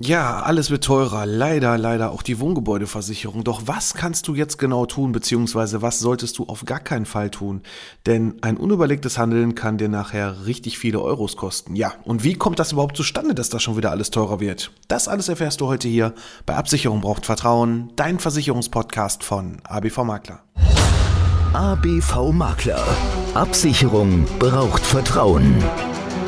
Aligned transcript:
Ja, 0.00 0.42
alles 0.42 0.70
wird 0.70 0.84
teurer. 0.84 1.26
Leider, 1.26 1.76
leider 1.76 2.12
auch 2.12 2.22
die 2.22 2.38
Wohngebäudeversicherung. 2.38 3.42
Doch 3.42 3.62
was 3.66 3.94
kannst 3.94 4.28
du 4.28 4.36
jetzt 4.36 4.56
genau 4.56 4.86
tun, 4.86 5.10
beziehungsweise 5.10 5.82
was 5.82 5.98
solltest 5.98 6.38
du 6.38 6.44
auf 6.44 6.64
gar 6.64 6.78
keinen 6.78 7.04
Fall 7.04 7.30
tun? 7.30 7.62
Denn 8.06 8.36
ein 8.40 8.56
unüberlegtes 8.56 9.18
Handeln 9.18 9.56
kann 9.56 9.76
dir 9.76 9.88
nachher 9.88 10.46
richtig 10.46 10.78
viele 10.78 11.00
Euros 11.00 11.36
kosten. 11.36 11.74
Ja, 11.74 11.94
und 12.04 12.22
wie 12.22 12.34
kommt 12.34 12.60
das 12.60 12.70
überhaupt 12.70 12.96
zustande, 12.96 13.34
dass 13.34 13.48
das 13.48 13.60
schon 13.60 13.76
wieder 13.76 13.90
alles 13.90 14.10
teurer 14.10 14.38
wird? 14.38 14.70
Das 14.86 15.08
alles 15.08 15.28
erfährst 15.28 15.60
du 15.60 15.66
heute 15.66 15.88
hier 15.88 16.14
bei 16.46 16.54
Absicherung 16.54 17.00
braucht 17.00 17.26
Vertrauen, 17.26 17.90
dein 17.96 18.20
Versicherungspodcast 18.20 19.24
von 19.24 19.58
ABV 19.64 20.04
Makler. 20.04 20.44
ABV 21.54 22.30
Makler. 22.30 22.84
Absicherung 23.34 24.26
braucht 24.38 24.86
Vertrauen. 24.86 25.56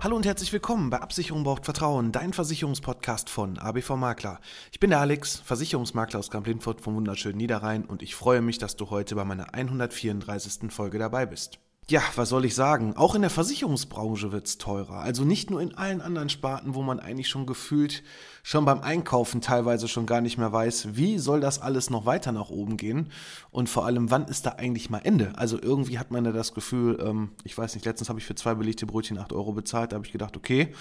Hallo 0.00 0.14
und 0.14 0.26
herzlich 0.26 0.52
willkommen 0.52 0.90
bei 0.90 1.00
Absicherung 1.00 1.42
braucht 1.42 1.64
Vertrauen, 1.64 2.12
dein 2.12 2.32
Versicherungspodcast 2.32 3.28
von 3.28 3.58
ABV 3.58 3.96
Makler. 3.96 4.38
Ich 4.70 4.78
bin 4.78 4.90
der 4.90 5.00
Alex, 5.00 5.40
Versicherungsmakler 5.40 6.20
aus 6.20 6.30
Kamp-Lindfurt 6.30 6.80
vom 6.80 6.94
wunderschönen 6.94 7.36
Niederrhein 7.36 7.84
und 7.84 8.00
ich 8.00 8.14
freue 8.14 8.40
mich, 8.40 8.58
dass 8.58 8.76
du 8.76 8.90
heute 8.90 9.16
bei 9.16 9.24
meiner 9.24 9.54
134. 9.54 10.70
Folge 10.72 11.00
dabei 11.00 11.26
bist. 11.26 11.58
Ja, 11.90 12.02
was 12.16 12.28
soll 12.28 12.44
ich 12.44 12.54
sagen? 12.54 12.94
Auch 12.98 13.14
in 13.14 13.22
der 13.22 13.30
Versicherungsbranche 13.30 14.30
wird's 14.30 14.58
teurer. 14.58 14.98
Also 14.98 15.24
nicht 15.24 15.48
nur 15.48 15.62
in 15.62 15.74
allen 15.74 16.02
anderen 16.02 16.28
Sparten, 16.28 16.74
wo 16.74 16.82
man 16.82 17.00
eigentlich 17.00 17.30
schon 17.30 17.46
gefühlt 17.46 18.02
schon 18.42 18.66
beim 18.66 18.82
Einkaufen 18.82 19.40
teilweise 19.40 19.88
schon 19.88 20.04
gar 20.04 20.20
nicht 20.20 20.36
mehr 20.36 20.52
weiß, 20.52 20.96
wie 20.96 21.18
soll 21.18 21.40
das 21.40 21.62
alles 21.62 21.88
noch 21.88 22.04
weiter 22.04 22.30
nach 22.30 22.50
oben 22.50 22.76
gehen 22.76 23.10
und 23.50 23.70
vor 23.70 23.86
allem, 23.86 24.10
wann 24.10 24.26
ist 24.26 24.44
da 24.44 24.50
eigentlich 24.58 24.90
mal 24.90 24.98
Ende? 24.98 25.32
Also 25.36 25.58
irgendwie 25.60 25.98
hat 25.98 26.10
man 26.10 26.26
ja 26.26 26.32
das 26.32 26.52
Gefühl, 26.52 26.98
ähm, 27.02 27.30
ich 27.44 27.56
weiß 27.56 27.74
nicht, 27.74 27.86
letztens 27.86 28.10
habe 28.10 28.18
ich 28.18 28.26
für 28.26 28.34
zwei 28.34 28.54
belegte 28.54 28.84
Brötchen 28.84 29.16
8 29.16 29.32
Euro 29.32 29.52
bezahlt, 29.52 29.92
da 29.92 29.96
habe 29.96 30.04
ich 30.04 30.12
gedacht, 30.12 30.36
okay, 30.36 30.74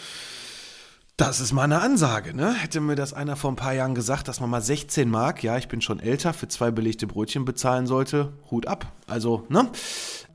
das 1.15 1.39
ist 1.39 1.53
mal 1.53 1.63
eine 1.63 1.81
Ansage, 1.81 2.35
ne? 2.35 2.53
Hätte 2.53 2.81
mir 2.81 2.95
das 2.95 3.13
einer 3.13 3.37
vor 3.37 3.51
ein 3.51 3.55
paar 3.55 3.73
Jahren 3.73 3.95
gesagt, 3.95 4.27
dass 4.27 4.41
man 4.41 4.49
mal 4.49 4.61
16 4.61 5.09
Mark, 5.09 5.41
ja, 5.41 5.57
ich 5.57 5.69
bin 5.69 5.79
schon 5.81 5.99
älter, 6.01 6.33
für 6.33 6.49
zwei 6.49 6.69
belegte 6.69 7.07
Brötchen 7.07 7.45
bezahlen 7.45 7.87
sollte, 7.87 8.33
Hut 8.51 8.67
ab. 8.67 8.91
Also, 9.07 9.45
ne? 9.49 9.71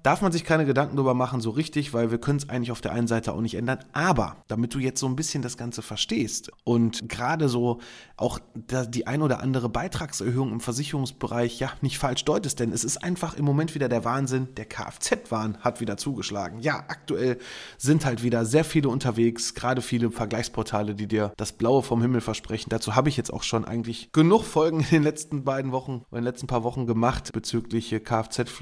darf 0.02 0.20
man 0.20 0.32
sich 0.32 0.44
keine 0.44 0.64
Gedanken 0.64 0.96
darüber 0.96 1.14
machen, 1.14 1.40
so 1.40 1.50
richtig, 1.50 1.94
weil 1.94 2.10
wir 2.10 2.18
können 2.18 2.38
es 2.38 2.48
eigentlich 2.48 2.72
auf 2.72 2.80
der 2.80 2.92
einen 2.92 3.06
Seite 3.06 3.32
auch 3.32 3.40
nicht 3.40 3.54
ändern. 3.54 3.78
Aber 3.92 4.36
damit 4.48 4.74
du 4.74 4.78
jetzt 4.78 5.00
so 5.00 5.06
ein 5.06 5.16
bisschen 5.16 5.42
das 5.42 5.56
Ganze 5.56 5.82
verstehst 5.82 6.50
und 6.64 7.08
gerade 7.08 7.48
so 7.48 7.80
auch 8.16 8.38
die 8.54 9.06
ein 9.06 9.22
oder 9.22 9.40
andere 9.40 9.68
Beitragserhöhung 9.68 10.52
im 10.52 10.60
Versicherungsbereich 10.60 11.58
ja 11.60 11.72
nicht 11.80 11.98
falsch 11.98 12.24
deutest, 12.24 12.60
denn 12.60 12.72
es 12.72 12.84
ist 12.84 13.02
einfach 13.02 13.34
im 13.34 13.44
Moment 13.44 13.74
wieder 13.74 13.88
der 13.88 14.04
Wahnsinn, 14.04 14.48
der 14.56 14.64
Kfz-Wahn 14.64 15.58
hat 15.60 15.80
wieder 15.80 15.96
zugeschlagen. 15.96 16.60
Ja, 16.60 16.84
aktuell 16.88 17.38
sind 17.78 18.04
halt 18.04 18.22
wieder 18.22 18.44
sehr 18.44 18.64
viele 18.64 18.88
unterwegs, 18.88 19.54
gerade 19.54 19.82
viele 19.82 20.10
Vergleichsportale, 20.10 20.94
die 20.94 21.06
dir 21.06 21.32
das 21.36 21.52
Blaue 21.52 21.82
vom 21.82 22.02
Himmel 22.02 22.20
versprechen. 22.20 22.70
Dazu 22.70 22.96
habe 22.96 23.08
ich 23.08 23.16
jetzt 23.16 23.32
auch 23.32 23.42
schon 23.42 23.64
eigentlich 23.64 24.10
genug 24.12 24.44
Folgen 24.44 24.80
in 24.80 24.90
den 24.90 25.02
letzten 25.02 25.44
beiden 25.44 25.72
Wochen, 25.72 26.04
in 26.10 26.16
den 26.16 26.24
letzten 26.24 26.46
paar 26.46 26.64
Wochen 26.64 26.86
gemacht 26.86 27.32
bezüglich 27.32 27.90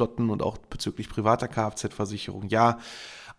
Kfz-Flotten 0.01 0.31
und 0.31 0.43
auch 0.43 0.59
bezüglich 0.59 1.09
Privat 1.09 1.41
privater 1.41 1.49
Kfz-Versicherung. 1.49 2.49
Ja, 2.49 2.79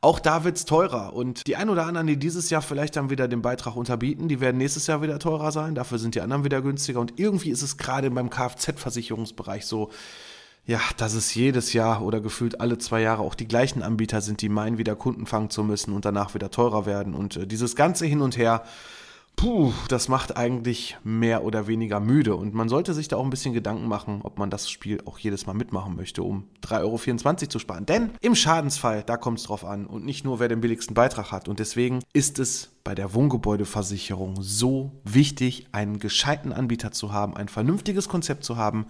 auch 0.02 0.20
da 0.20 0.44
wird 0.44 0.58
es 0.58 0.66
teurer. 0.66 1.14
Und 1.14 1.48
die 1.48 1.56
ein 1.56 1.70
oder 1.70 1.86
anderen, 1.86 2.08
die 2.08 2.18
dieses 2.18 2.50
Jahr 2.50 2.62
vielleicht 2.62 2.95
dann 2.95 3.09
wieder 3.09 3.28
den 3.28 3.42
Beitrag 3.42 3.76
unterbieten, 3.76 4.28
die 4.28 4.40
werden 4.40 4.58
nächstes 4.58 4.88
Jahr 4.88 5.02
wieder 5.02 5.19
teurer 5.19 5.52
sein. 5.52 5.75
Dafür 5.75 6.00
sind 6.00 6.16
die 6.16 6.22
anderen 6.22 6.44
wieder 6.44 6.62
günstiger. 6.62 7.00
Und 7.00 7.19
irgendwie 7.19 7.50
ist 7.50 7.62
es 7.62 7.78
gerade 7.78 8.09
beim 8.09 8.30
Kfz-Versicherungsbereich 8.30 9.66
so, 9.66 9.90
ja, 10.66 10.80
dass 10.97 11.13
es 11.13 11.34
jedes 11.34 11.74
Jahr 11.74 12.03
oder 12.03 12.22
gefühlt 12.22 12.62
alle 12.62 12.78
zwei 12.78 13.02
Jahre 13.02 13.24
auch 13.24 13.36
die 13.36 13.47
gleichen 13.47 13.81
Anbieter 13.81 14.22
sind, 14.22 14.41
die 14.41 14.50
meinen, 14.50 14.78
wieder 14.78 14.96
Kunden 14.96 15.25
fangen 15.25 15.50
zu 15.50 15.63
müssen 15.63 15.94
und 15.94 16.06
danach 16.06 16.36
wieder 16.36 16.52
teurer 16.52 16.86
werden. 16.86 17.13
Und 17.16 17.38
äh, 17.38 17.47
dieses 17.47 17.75
ganze 17.75 18.06
Hin 18.06 18.22
und 18.22 18.38
Her 18.38 18.63
puh, 19.41 19.74
das 19.88 20.07
macht 20.07 20.38
eigentlich 20.38 20.97
mehr 21.03 21.44
oder 21.44 21.66
weniger 21.66 22.00
müde. 22.00 22.35
Und 22.35 22.53
man 22.53 22.69
sollte 22.69 22.94
sich 22.94 23.07
da 23.07 23.18
auch 23.18 23.24
ein 23.24 23.31
bisschen 23.31 23.56
Gedanken 23.56 23.88
machen, 23.88 24.19
ob 24.22 24.38
man 24.38 24.52
das 24.52 24.69
Spiel 24.69 25.02
auch 25.06 25.18
jedes 25.18 25.47
Mal 25.47 25.53
mitmachen 25.53 25.96
möchte, 25.96 26.22
um 26.22 26.44
3,24 26.63 27.25
Euro 27.41 27.47
zu 27.50 27.59
sparen. 27.59 27.88
Denn 27.88 28.12
im 28.22 28.35
Schadensfall, 28.35 29.01
da 29.03 29.18
kommt 29.18 29.40
es 29.40 29.46
drauf 29.46 29.66
an 29.66 29.88
und 29.88 30.06
nicht 30.06 30.24
nur, 30.24 30.40
wer 30.40 30.47
den 30.47 30.62
billigsten 30.62 30.94
Beitrag 30.94 31.31
hat. 31.31 31.50
Und 31.50 31.57
deswegen 31.57 32.01
ist 32.13 32.38
es 32.38 32.69
bei 32.84 32.96
der 32.96 33.14
Wohngebäudeversicherung 33.14 34.42
so 34.42 34.92
wichtig, 35.03 35.68
einen 35.72 36.00
gescheiten 36.00 36.52
Anbieter 36.53 36.92
zu 36.92 37.14
haben, 37.14 37.36
ein 37.36 37.47
vernünftiges 37.47 38.09
Konzept 38.09 38.44
zu 38.44 38.58
haben. 38.58 38.86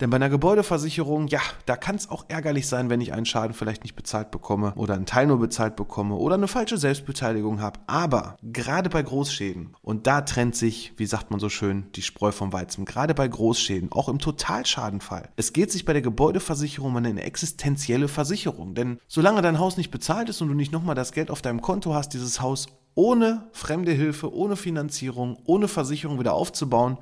Denn 0.00 0.10
bei 0.10 0.16
einer 0.16 0.28
Gebäudeversicherung, 0.28 1.28
ja, 1.28 1.40
da 1.66 1.76
kann 1.76 1.96
es 1.96 2.10
auch 2.10 2.24
ärgerlich 2.28 2.66
sein, 2.66 2.90
wenn 2.90 3.00
ich 3.00 3.12
einen 3.12 3.26
Schaden 3.26 3.54
vielleicht 3.54 3.82
nicht 3.82 3.96
bezahlt 3.96 4.30
bekomme 4.30 4.72
oder 4.76 4.94
einen 4.94 5.06
Teil 5.06 5.26
nur 5.26 5.38
bezahlt 5.38 5.76
bekomme 5.76 6.14
oder 6.14 6.34
eine 6.34 6.48
falsche 6.48 6.78
Selbstbeteiligung 6.78 7.60
habe. 7.60 7.80
Aber 7.86 8.36
gerade 8.42 8.90
bei 8.90 9.02
Großschäden, 9.02 9.76
und 9.82 10.06
da 10.06 10.22
trennt 10.22 10.56
sich, 10.56 10.94
wie 10.96 11.06
sagt 11.06 11.30
man 11.30 11.40
so 11.40 11.48
schön, 11.48 11.86
die 11.94 12.02
Spreu 12.02 12.32
vom 12.32 12.52
Weizen, 12.52 12.84
gerade 12.84 13.14
bei 13.14 13.28
Großschäden, 13.28 13.92
auch 13.92 14.08
im 14.08 14.18
Totalschadenfall. 14.18 15.28
Es 15.36 15.52
geht 15.52 15.70
sich 15.70 15.84
bei 15.84 15.92
der 15.92 16.02
Gebäudeversicherung 16.02 16.86
um 16.86 16.96
eine 16.96 17.22
existenzielle 17.22 18.08
Versicherung. 18.08 18.74
Denn 18.74 18.98
solange 19.08 19.42
dein 19.42 19.58
Haus 19.58 19.76
nicht 19.76 19.90
bezahlt 19.90 20.28
ist 20.28 20.40
und 20.40 20.48
du 20.48 20.54
nicht 20.54 20.72
nochmal 20.72 20.94
das 20.94 21.12
Geld 21.12 21.30
auf 21.30 21.42
deinem 21.42 21.60
Konto 21.60 21.94
hast, 21.94 22.14
dieses 22.14 22.40
Haus 22.40 22.68
ohne 22.96 23.46
fremde 23.52 23.92
Hilfe, 23.92 24.34
ohne 24.34 24.56
Finanzierung, 24.56 25.38
ohne 25.44 25.68
Versicherung 25.68 26.18
wieder 26.18 26.34
aufzubauen, 26.34 26.98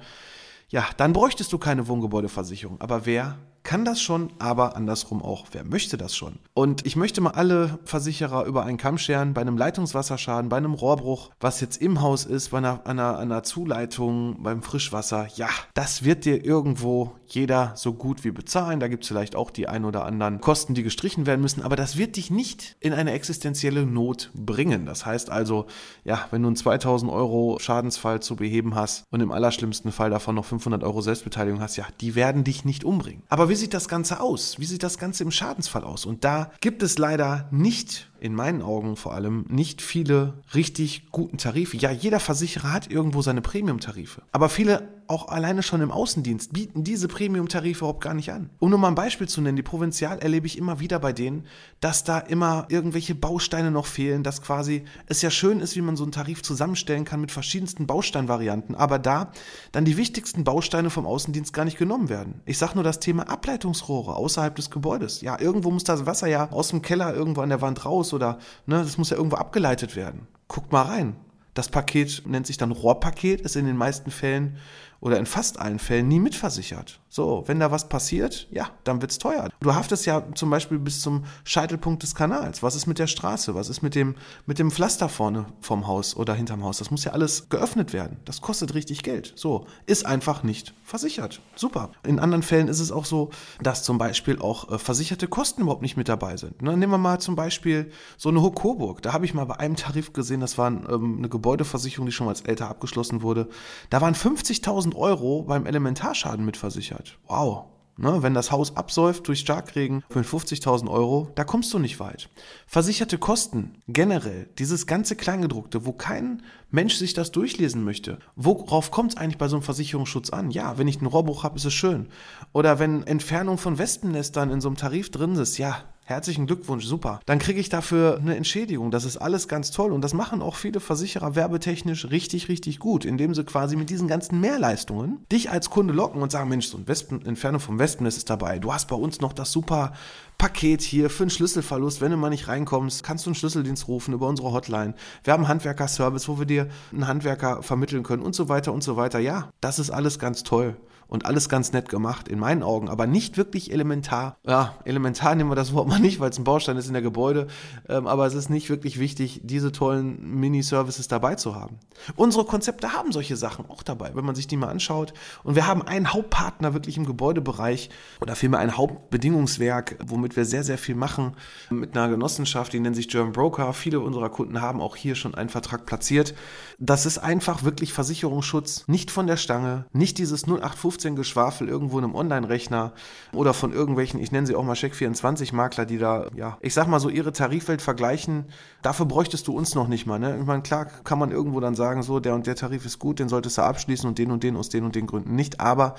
ja, 0.69 0.85
dann 0.97 1.15
bräuchtest 1.15 1.53
du 1.53 1.59
keine 1.59 1.89
Wohngebäudeversicherung. 1.89 2.81
Aber 2.81 3.07
wer 3.07 3.39
kann 3.65 3.85
das 3.85 4.01
schon, 4.01 4.31
aber 4.39 4.77
andersrum 4.77 5.23
auch, 5.23 5.47
wer 5.53 5.65
möchte 5.65 5.97
das 5.97 6.15
schon? 6.15 6.39
Und 6.53 6.87
ich 6.87 6.97
möchte 6.97 7.21
mal 7.23 7.31
alle 7.31 7.79
Versicherer 7.85 8.45
über 8.45 8.65
einen 8.65 8.77
Kamm 8.77 8.99
scheren, 8.99 9.33
bei 9.33 9.41
einem 9.41 9.57
Leitungswasserschaden, 9.57 10.51
bei 10.51 10.59
einem 10.59 10.75
Rohrbruch, 10.75 11.31
was 11.41 11.61
jetzt 11.61 11.81
im 11.81 12.03
Haus 12.03 12.27
ist, 12.27 12.51
bei 12.51 12.59
einer, 12.59 12.87
einer, 12.87 13.19
einer 13.19 13.43
Zuleitung, 13.43 14.43
beim 14.43 14.63
Frischwasser, 14.63 15.29
ja, 15.35 15.49
das 15.73 16.05
wird 16.05 16.27
dir 16.27 16.45
irgendwo 16.45 17.15
jeder 17.27 17.73
so 17.75 17.95
gut 17.95 18.23
wie 18.23 18.31
bezahlen. 18.31 18.81
Da 18.81 18.89
gibt 18.89 19.05
es 19.05 19.09
vielleicht 19.09 19.35
auch 19.35 19.51
die 19.51 19.67
ein 19.67 19.85
oder 19.85 20.05
anderen 20.05 20.41
Kosten, 20.41 20.75
die 20.75 20.83
gestrichen 20.83 21.27
werden 21.27 21.41
müssen, 21.41 21.63
aber 21.63 21.75
das 21.75 21.97
wird 21.97 22.17
dich 22.17 22.31
nicht 22.31 22.77
in 22.81 22.93
eine 22.93 23.13
existenzielle 23.13 23.87
Not 23.87 24.31
bringen. 24.35 24.85
Das 24.85 25.07
heißt 25.07 25.31
also, 25.31 25.67
ja, 26.05 26.27
wenn 26.31 26.43
du 26.43 26.49
einen 26.49 26.57
2000 26.57 27.11
Euro 27.11 27.59
Schadensfall 27.59 28.21
zu 28.21 28.37
beheben 28.37 28.75
hast 28.75 29.05
und 29.11 29.21
im 29.21 29.33
allerschlimmsten 29.33 29.91
Fall 29.91 30.11
davon 30.11 30.35
noch 30.35 30.45
500 30.45 30.85
Euro 30.85 31.01
Selbstbeteiligung 31.01 31.61
hast, 31.61 31.77
ja, 31.77 31.87
die 32.03 32.15
werden 32.15 32.45
dich 32.45 32.67
nicht 32.67 32.85
umbringen. 32.85 33.23
Aber 33.29 33.49
wie 33.55 33.59
sieht 33.59 33.73
das 33.73 33.87
Ganze 33.87 34.19
aus? 34.19 34.59
Wie 34.59 34.65
sieht 34.65 34.83
das 34.83 34.99
Ganze 34.99 35.23
im 35.23 35.31
Schadensfall 35.31 35.85
aus? 35.85 36.07
Und 36.07 36.25
da 36.25 36.51
gibt 36.61 36.83
es 36.83 36.99
leider 36.99 37.47
nicht 37.53 38.11
in 38.19 38.35
meinen 38.35 38.63
Augen 38.63 38.97
vor 38.97 39.15
allem 39.15 39.47
nicht 39.49 39.81
viele 39.81 40.43
richtig 40.57 41.13
guten 41.13 41.39
Tarife. 41.39 41.77
Ja, 41.77 41.93
jeder 41.93 42.19
Versicherer 42.19 42.73
hat 42.73 42.91
irgendwo 42.91 43.23
seine 43.23 43.43
Premium-Tarife. 43.43 44.23
Aber 44.33 44.49
viele, 44.49 44.89
auch 45.09 45.29
alleine 45.29 45.63
schon 45.63 45.81
im 45.81 45.91
Außendienst, 45.91 46.53
bieten 46.53 46.85
diese 46.85 47.09
Premium-Tarife 47.09 47.81
überhaupt 47.81 48.03
gar 48.03 48.15
nicht 48.15 48.33
an. 48.33 48.51
Um 48.59 48.71
nur 48.71 48.79
mal 48.79 48.89
ein 48.89 48.95
Beispiel 48.95 49.29
zu 49.29 49.41
nennen, 49.41 49.57
die 49.57 49.63
Provinzial 49.63 50.19
erlebe 50.19 50.47
ich 50.47 50.59
immer 50.59 50.81
wieder 50.81 50.99
bei 50.99 51.13
denen, 51.13 51.47
dass 51.81 52.05
da 52.05 52.19
immer 52.19 52.67
irgendwelche 52.69 53.15
Bausteine 53.15 53.71
noch 53.71 53.87
fehlen, 53.87 54.23
dass 54.23 54.43
quasi 54.43 54.85
es 55.07 55.23
ja 55.23 55.31
schön 55.31 55.61
ist, 55.61 55.77
wie 55.77 55.81
man 55.81 55.97
so 55.97 56.05
einen 56.05 56.13
Tarif 56.13 56.43
zusammenstellen 56.43 57.05
kann 57.05 57.21
mit 57.21 57.33
verschiedensten 57.33 57.87
Bausteinvarianten, 57.87 58.75
aber 58.75 58.99
da 58.99 59.33
dann 59.73 59.85
die 59.85 59.97
wichtigsten 59.97 60.45
Bausteine 60.45 60.91
vom 60.91 61.07
Außendienst 61.07 61.53
gar 61.53 61.65
nicht 61.65 61.79
genommen 61.79 62.09
werden. 62.09 62.41
Ich 62.47 62.59
sage 62.59 62.75
nur 62.75 62.85
das 62.85 63.01
Thema 63.01 63.29
Ableitungsrohre 63.29 64.17
außerhalb 64.17 64.55
des 64.57 64.71
Gebäudes. 64.71 65.21
Ja, 65.21 65.39
irgendwo 65.39 65.71
muss 65.71 65.85
das 65.85 66.07
Wasser 66.07 66.27
ja 66.27 66.51
aus 66.51 66.69
dem 66.69 66.83
Keller 66.83 67.15
irgendwo 67.15 67.41
an 67.41 67.49
der 67.49 67.61
Wand 67.61 67.85
raus 67.85 68.13
oder 68.13 68.39
ne, 68.67 68.83
das 68.83 68.99
muss 68.99 69.11
ja 69.11 69.17
irgendwo 69.17 69.37
abgeleitet 69.37 69.97
werden. 69.97 70.27
Guckt 70.49 70.73
mal 70.73 70.83
rein. 70.83 71.17
Das 71.55 71.69
Paket 71.69 72.25
nennt 72.27 72.49
sich 72.49 72.57
dann 72.57 72.73
Rohrpaket, 72.73 73.41
ist 73.41 73.55
in 73.55 73.67
den 73.67 73.77
meisten 73.77 74.11
Fällen 74.11 74.59
oder 75.05 75.19
in 75.19 75.27
fast 75.27 75.61
allen 75.61 75.79
Fällen 75.79 76.09
nie 76.09 76.19
mitversichert. 76.19 76.99
So, 77.11 77.45
wenn 77.47 77.61
da 77.61 77.71
was 77.71 77.89
passiert, 77.89 78.49
ja, 78.51 78.71
dann 78.83 79.03
wird's 79.03 79.19
teuer. 79.19 79.51
Du 79.61 79.75
haftest 79.75 80.07
ja 80.07 80.25
zum 80.35 80.51
Beispiel 80.51 80.79
bis 80.79 81.01
zum 81.01 81.27
Scheitelpunkt 81.45 82.03
des 82.03 82.15
Kanals. 82.15 82.63
Was 82.63 82.75
ist 82.75 82.87
mit 82.87 82.99
der 82.99 83.07
Straße? 83.07 83.55
Was 83.55 83.69
ist 83.69 83.83
mit 83.83 83.95
dem, 83.95 84.17
mit 84.47 84.59
dem 84.59 84.71
Pflaster 84.73 85.09
vorne 85.09 85.45
vom 85.61 85.87
Haus 85.87 86.17
oder 86.17 86.35
hinterm 86.35 86.65
Haus? 86.65 86.79
Das 86.79 86.91
muss 86.91 87.05
ja 87.05 87.13
alles 87.13 87.51
geöffnet 87.51 87.93
werden. 87.93 88.17
Das 88.25 88.41
kostet 88.41 88.75
richtig 88.75 89.03
Geld. 89.03 89.33
So, 89.37 89.67
ist 89.87 90.07
einfach 90.07 90.43
nicht 90.43 90.75
versichert. 90.83 91.41
Super. 91.55 91.91
In 92.03 92.19
anderen 92.19 92.43
Fällen 92.43 92.67
ist 92.67 92.81
es 92.81 92.91
auch 92.91 93.05
so, 93.05 93.31
dass 93.63 93.85
zum 93.85 93.99
Beispiel 93.99 94.39
auch 94.41 94.73
äh, 94.73 94.79
versicherte 94.79 95.29
Kosten 95.29 95.63
überhaupt 95.63 95.83
nicht 95.83 95.97
mit 95.97 96.09
dabei 96.09 96.37
sind. 96.37 96.63
Ne? 96.63 96.77
Nehmen 96.77 96.93
wir 96.93 96.99
mal 96.99 97.21
zum 97.21 97.37
Beispiel 97.37 97.93
so 98.17 98.31
eine 98.31 98.41
Hohe 98.41 98.53
Coburg. 98.53 99.03
Da 99.03 99.13
habe 99.13 99.27
ich 99.27 99.35
mal 99.35 99.45
bei 99.45 99.61
einem 99.61 99.77
Tarif 99.77 100.15
gesehen, 100.15 100.41
das 100.41 100.57
war 100.57 100.69
ähm, 100.69 101.19
eine 101.19 101.29
Gebäudeversicherung, 101.29 102.07
die 102.07 102.13
schon 102.13 102.27
als 102.27 102.41
älter 102.41 102.69
abgeschlossen 102.69 103.23
wurde. 103.23 103.49
Da 103.91 104.01
waren 104.01 104.15
50.000 104.15 104.94
Euro 104.97 105.43
beim 105.43 105.67
Elementarschaden 105.67 106.45
mitversichert. 106.45 107.19
Wow. 107.27 107.67
Ne, 107.97 108.25
wenn 108.25 108.35
das 108.35 108.51
Haus 108.51 108.77
absäuft 108.77 109.29
durch 109.29 109.39
Starkregen 109.39 110.03
für 110.11 110.23
50.000 110.23 110.91
Euro, 110.91 111.31
da 111.37 111.45
kommst 111.45 111.73
du 111.73 111.79
nicht 111.79 112.01
weit. 112.01 112.29
Versicherte 112.67 113.19
Kosten, 113.19 113.83
generell, 113.87 114.49
dieses 114.59 114.89
ganze 114.89 115.15
Kleingedruckte, 115.15 115.87
wo 115.87 115.93
kein 115.93 116.43
Mensch 116.73 116.97
sich 116.97 117.15
das 117.15 117.31
durchlesen 117.31 117.85
möchte. 117.85 118.19
Worauf 118.35 118.91
kommt 118.91 119.13
es 119.13 119.17
eigentlich 119.17 119.39
bei 119.39 119.47
so 119.47 119.55
einem 119.55 119.63
Versicherungsschutz 119.63 120.31
an? 120.31 120.51
Ja, 120.51 120.77
wenn 120.77 120.89
ich 120.89 121.01
ein 121.01 121.07
Rohrbruch 121.07 121.45
habe, 121.45 121.55
ist 121.55 121.67
es 121.67 121.73
schön. 121.73 122.09
Oder 122.53 122.81
wenn 122.81 123.07
Entfernung 123.07 123.59
von 123.59 123.79
Wespennestern 123.79 124.51
in 124.51 124.61
so 124.61 124.69
einem 124.69 124.77
Tarif 124.77 125.13
drin 125.13 125.37
ist, 125.37 125.59
ja, 125.59 125.85
Herzlichen 126.07 126.47
Glückwunsch, 126.47 126.85
super. 126.85 127.21
Dann 127.25 127.39
kriege 127.39 127.59
ich 127.59 127.71
dafür 127.71 128.19
eine 128.21 128.37
Entschädigung. 128.37 128.91
Das 128.91 129.07
ist 129.07 129.17
alles 129.17 129.49
ganz 129.49 129.71
toll. 129.71 129.91
Und 129.91 130.03
das 130.03 130.13
machen 130.13 130.43
auch 130.43 130.57
viele 130.57 130.81
Versicherer 130.81 131.35
werbetechnisch 131.35 132.11
richtig, 132.11 132.51
richtig 132.51 132.79
gut, 132.79 133.07
indem 133.07 133.35
sie 133.35 133.43
quasi 133.43 133.75
mit 133.75 133.89
diesen 133.89 134.07
ganzen 134.07 134.39
Mehrleistungen 134.39 135.25
dich 135.33 135.51
als 135.51 135.71
Kunde 135.71 135.95
locken 135.95 136.21
und 136.21 136.31
sagen, 136.31 136.51
Mensch, 136.51 136.67
so 136.67 136.77
ein 136.77 136.87
Wespen, 136.87 137.25
Entfernung 137.25 137.59
vom 137.59 137.79
Wespennest 137.79 138.19
ist 138.19 138.29
dabei. 138.29 138.59
Du 138.59 138.71
hast 138.71 138.89
bei 138.89 138.97
uns 138.97 139.23
noch 139.23 139.33
das 139.33 139.51
super 139.51 139.95
Paket 140.37 140.83
hier 140.83 141.09
für 141.09 141.23
einen 141.23 141.31
Schlüsselverlust. 141.31 142.03
Wenn 142.03 142.11
du 142.11 142.19
mal 142.19 142.29
nicht 142.29 142.49
reinkommst, 142.49 143.03
kannst 143.03 143.25
du 143.25 143.31
einen 143.31 143.37
Schlüsseldienst 143.37 143.89
rufen 143.89 144.13
über 144.13 144.29
unsere 144.29 144.53
Hotline. 144.53 144.93
Wir 145.23 145.33
haben 145.33 145.45
einen 145.45 145.49
Handwerker-Service, 145.49 146.29
wo 146.29 146.39
wir 146.39 146.45
dir 146.45 146.69
einen 146.93 147.07
Handwerker 147.07 147.63
vermitteln 147.63 148.03
können 148.03 148.23
und 148.23 148.35
so 148.35 148.51
weiter 148.51 148.75
und 148.75 148.85
so 148.85 148.99
weiter. 148.99 149.21
Ja, 149.21 149.49
das 149.63 149.79
ist 149.79 149.89
alles 149.89 150.19
ganz 150.19 150.43
toll 150.43 150.77
und 151.09 151.27
alles 151.27 151.49
ganz 151.49 151.73
nett 151.73 151.89
gemacht, 151.89 152.29
in 152.29 152.39
meinen 152.39 152.63
Augen, 152.63 152.89
aber 152.89 153.07
nicht 153.07 153.37
wirklich 153.37 153.73
elementar. 153.73 154.37
Ja, 154.47 154.75
elementar 154.85 155.35
nehmen 155.35 155.51
wir 155.51 155.57
das 155.57 155.73
Wort 155.73 155.89
mal 155.89 156.01
nicht, 156.01 156.21
weil 156.21 156.31
es 156.31 156.39
ein 156.39 156.45
Baustein 156.45 156.77
ist 156.77 156.87
in 156.87 156.93
der 156.93 157.03
Gebäude, 157.03 157.47
ähm, 157.89 158.07
aber 158.07 158.27
es 158.27 158.35
ist 158.35 158.51
nicht 158.51 158.71
wirklich 158.71 158.99
wichtig, 158.99 159.41
diese 159.45 159.73
tollen 159.73 160.41
Mini-Services 160.41 161.09
dabei 161.09 161.35
zu 161.35 161.55
haben. 161.55 161.79
Unsere 162.17 162.45
Konzepte 162.45 162.93
haben 162.93 163.13
solche 163.13 163.37
Sachen 163.37 163.69
auch 163.69 163.83
dabei, 163.83 164.13
wenn 164.15 164.25
man 164.25 164.35
sich 164.35 164.47
die 164.47 164.57
mal 164.57 164.69
anschaut. 164.69 165.15
Und 165.43 165.55
wir 165.55 165.67
haben 165.67 165.83
einen 165.83 166.13
Hauptpartner 166.13 166.75
wirklich 166.75 166.97
im 166.97 167.07
Gebäudebereich 167.07 167.91
oder 168.21 168.35
vielmehr 168.37 168.61
ein 168.61 168.77
Hauptbedingungswerk, 168.77 169.97
womit 170.05 170.37
wir 170.37 170.45
sehr, 170.45 170.65
sehr 170.65 170.79
viel 170.79 170.95
machen, 170.95 171.37
mit 171.71 171.97
einer 171.97 172.09
Genossenschaft, 172.09 172.73
die 172.73 172.81
nennt 172.81 172.97
sich 172.97 173.09
German 173.09 173.33
Broker. 173.33 173.73
Viele 173.73 174.01
unserer 174.01 174.31
Kunden 174.31 174.61
haben 174.61 174.81
auch 174.81 174.97
hier 174.97 175.15
schon 175.15 175.35
einen 175.35 175.49
Vertrag 175.49 175.87
platziert. 175.87 176.35
Das 176.79 177.07
ist 177.07 177.19
einfach 177.19 177.63
wirklich 177.63 177.93
Versicherungsschutz, 177.93 178.85
nicht 178.89 179.11
von 179.11 179.27
der 179.27 179.37
Stange, 179.37 179.87
nicht 179.93 180.19
dieses 180.19 180.45
0815 180.45 180.94
15 180.95 181.17
Geschwafel 181.17 181.69
irgendwo 181.69 181.99
in 181.99 182.05
einem 182.05 182.15
Online-Rechner 182.15 182.93
oder 183.33 183.53
von 183.53 183.73
irgendwelchen, 183.73 184.21
ich 184.21 184.31
nenne 184.31 184.47
sie 184.47 184.55
auch 184.55 184.63
mal 184.63 184.75
Check24-Makler, 184.75 185.87
die 185.87 185.99
da, 185.99 186.29
ja, 186.37 186.57
ich 186.61 186.73
sag 186.73 186.87
mal 186.87 187.01
so, 187.01 187.09
ihre 187.09 187.33
Tarifwelt 187.33 187.83
vergleichen. 187.83 188.45
Dafür 188.83 189.07
bräuchtest 189.07 189.49
du 189.49 189.57
uns 189.57 189.75
noch 189.75 189.89
nicht 189.89 190.07
mal. 190.07 190.21
Ne? 190.21 190.39
Ich 190.39 190.47
meine, 190.47 190.63
klar 190.63 190.87
kann 190.87 191.19
man 191.19 191.33
irgendwo 191.33 191.59
dann 191.59 191.75
sagen, 191.75 192.03
so, 192.03 192.21
der 192.21 192.35
und 192.35 192.47
der 192.47 192.55
Tarif 192.55 192.87
ist 192.87 193.01
gut, 193.01 193.19
den 193.19 193.29
solltest 193.29 193.59
du 193.59 193.63
abschließen 193.63 194.09
und 194.09 194.19
den 194.19 194.31
und 194.31 194.45
den 194.45 194.57
aus 194.57 194.69
den 194.69 194.85
und 194.85 194.95
den 194.95 195.07
Gründen 195.07 195.35
nicht. 195.35 195.61
Aber 195.61 195.97